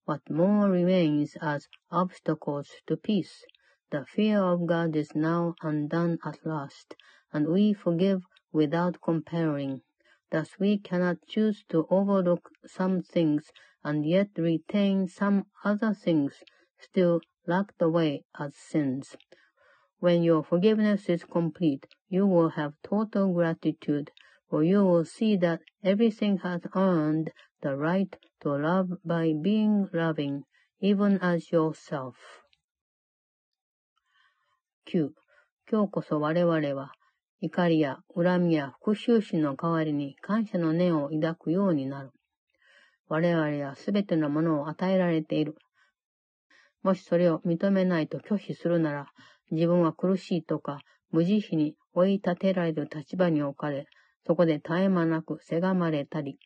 [0.09, 3.45] What more remains as obstacles to peace?
[3.91, 6.95] The fear of God is now undone at last,
[7.31, 9.83] and we forgive without comparing.
[10.31, 13.51] Thus we cannot choose to overlook some things
[13.83, 16.43] and yet retain some other things
[16.79, 19.15] still locked away as sins.
[19.99, 24.09] When your forgiveness is complete, you will have total gratitude,
[24.49, 27.31] for you will see that everything has earned
[27.61, 30.43] the right to love by being loving,
[30.81, 32.15] even as yourself.
[34.85, 35.11] 9.
[35.71, 36.91] 今日こそ我々は
[37.41, 42.09] 怒りや恨みや復讐心の代わりに感謝の念を抱くようになる。
[43.07, 45.55] 我々はすべてのものを与えられている。
[46.81, 49.07] もしそれを認めないと拒否するなら、
[49.51, 50.79] 自分は苦しいとか、
[51.11, 53.85] 無慈悲に追い立てられる立場に置かれ、
[54.29, 56.37] そこで絶え間なくせがまれたり、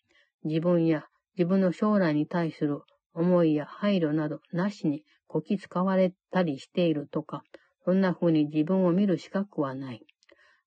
[0.45, 1.03] 自分や
[1.37, 2.79] 自分の将来に対する
[3.13, 7.43] 思いや配慮などなしにこき使われたりしているとか、
[7.83, 10.05] そんな風に自分を見る資格はない。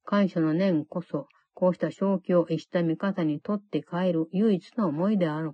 [0.04, 5.52] 感謝の念こそ、こうした正気を逸した見方にとって変える唯一の思いである。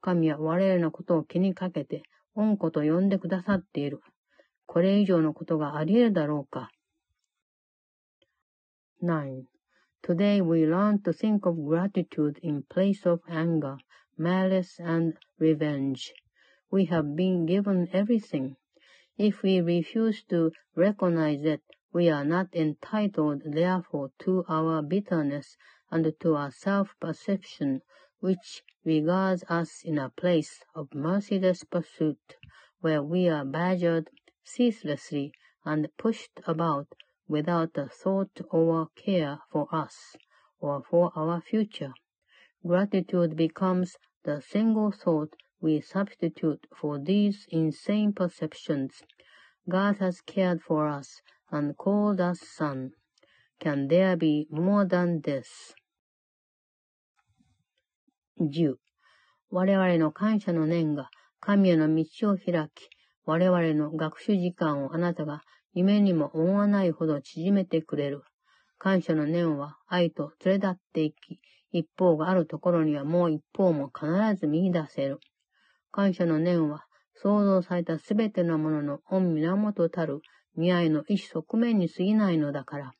[0.00, 2.02] 神は我々のことを気にかけて、
[2.34, 4.00] 恩子と呼んでくださっている。
[4.64, 6.70] これ以上のことがあり得るだろうか。
[9.02, 9.51] 9.
[10.04, 13.78] Today we learn to think of gratitude in place of anger,
[14.18, 16.12] malice, and revenge.
[16.72, 18.56] We have been given everything.
[19.16, 21.62] If we refuse to recognize it,
[21.92, 25.56] we are not entitled therefore to our bitterness
[25.88, 27.82] and to our self-perception,
[28.18, 32.36] which regards us in a place of merciless pursuit,
[32.80, 34.10] where we are badgered
[34.42, 35.32] ceaselessly
[35.64, 36.88] and pushed about
[37.31, 40.15] without a thought or care for us
[40.59, 41.93] or for our future.
[42.65, 49.03] Gratitude becomes the single thought we substitute for these insane perceptions.
[49.69, 51.21] God has cared for us
[51.51, 52.91] and called us son.
[53.59, 55.73] Can there be more than this?
[58.39, 58.75] 10.
[59.49, 61.09] 我々の感謝の念が
[61.39, 62.89] 神への道を開き、
[63.25, 65.41] 我々の学習時間をあなたが
[65.74, 68.22] 夢にも思わないほど縮めてくれる。
[68.78, 71.40] 感謝の念は愛と連れ立っていき、
[71.70, 75.20] 一方があるところにはもう一方も必ず見出せる。
[75.90, 76.84] 感謝の念は
[77.14, 80.20] 創造されたすべてのものの御源たる
[80.56, 82.92] 見合いの一側面に過ぎないのだから。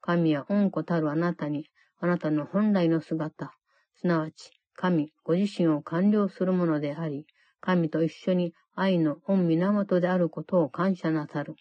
[0.00, 1.66] 神は恩子たるあなたに、
[1.98, 3.52] あなたの本来の姿、
[3.94, 7.26] すなわち神ご自身を完了するものであり、
[7.60, 11.56] 神と一緒に愛の御源であることを感謝なさる。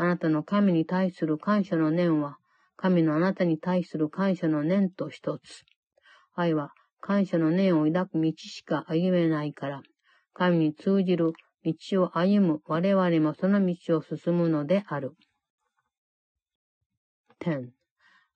[0.00, 2.38] あなたの神に対する感謝の念は、
[2.78, 5.66] 神のあなたに対する感謝の念と一つ。
[6.34, 6.72] 愛は
[7.02, 9.82] 感謝の念を抱く道しか歩めないから、
[10.32, 11.34] 神に通じる
[11.66, 15.12] 道を歩む我々もその道を進むのである。
[17.40, 17.68] 10.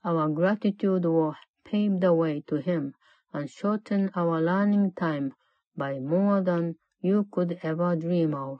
[0.04, 1.32] Our gratitude will
[1.64, 2.92] pave the way to Him
[3.32, 5.30] and shorten our learning time
[5.78, 8.58] by more than you could ever dream of.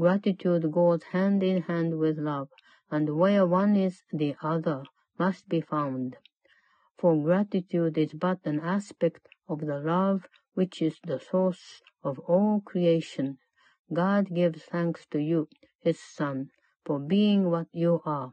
[0.00, 2.48] Gratitude goes hand in hand with love,
[2.88, 4.84] and where one is, the other
[5.18, 6.16] must be found.
[6.96, 12.60] For gratitude is but an aspect of the love which is the source of all
[12.60, 13.38] creation.
[13.92, 15.48] God gives thanks to you,
[15.80, 16.50] His Son,
[16.84, 18.30] for being what you are,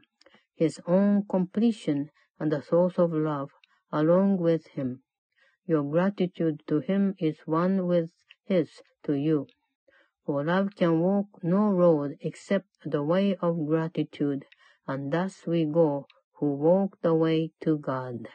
[0.54, 3.50] His own completion and the source of love,
[3.90, 5.02] along with Him.
[5.66, 8.10] Your gratitude to Him is one with
[8.44, 9.48] His to you.
[10.26, 14.44] For love can walk no road except the way of gratitude,
[14.86, 18.28] and thus we go who walk the way to God.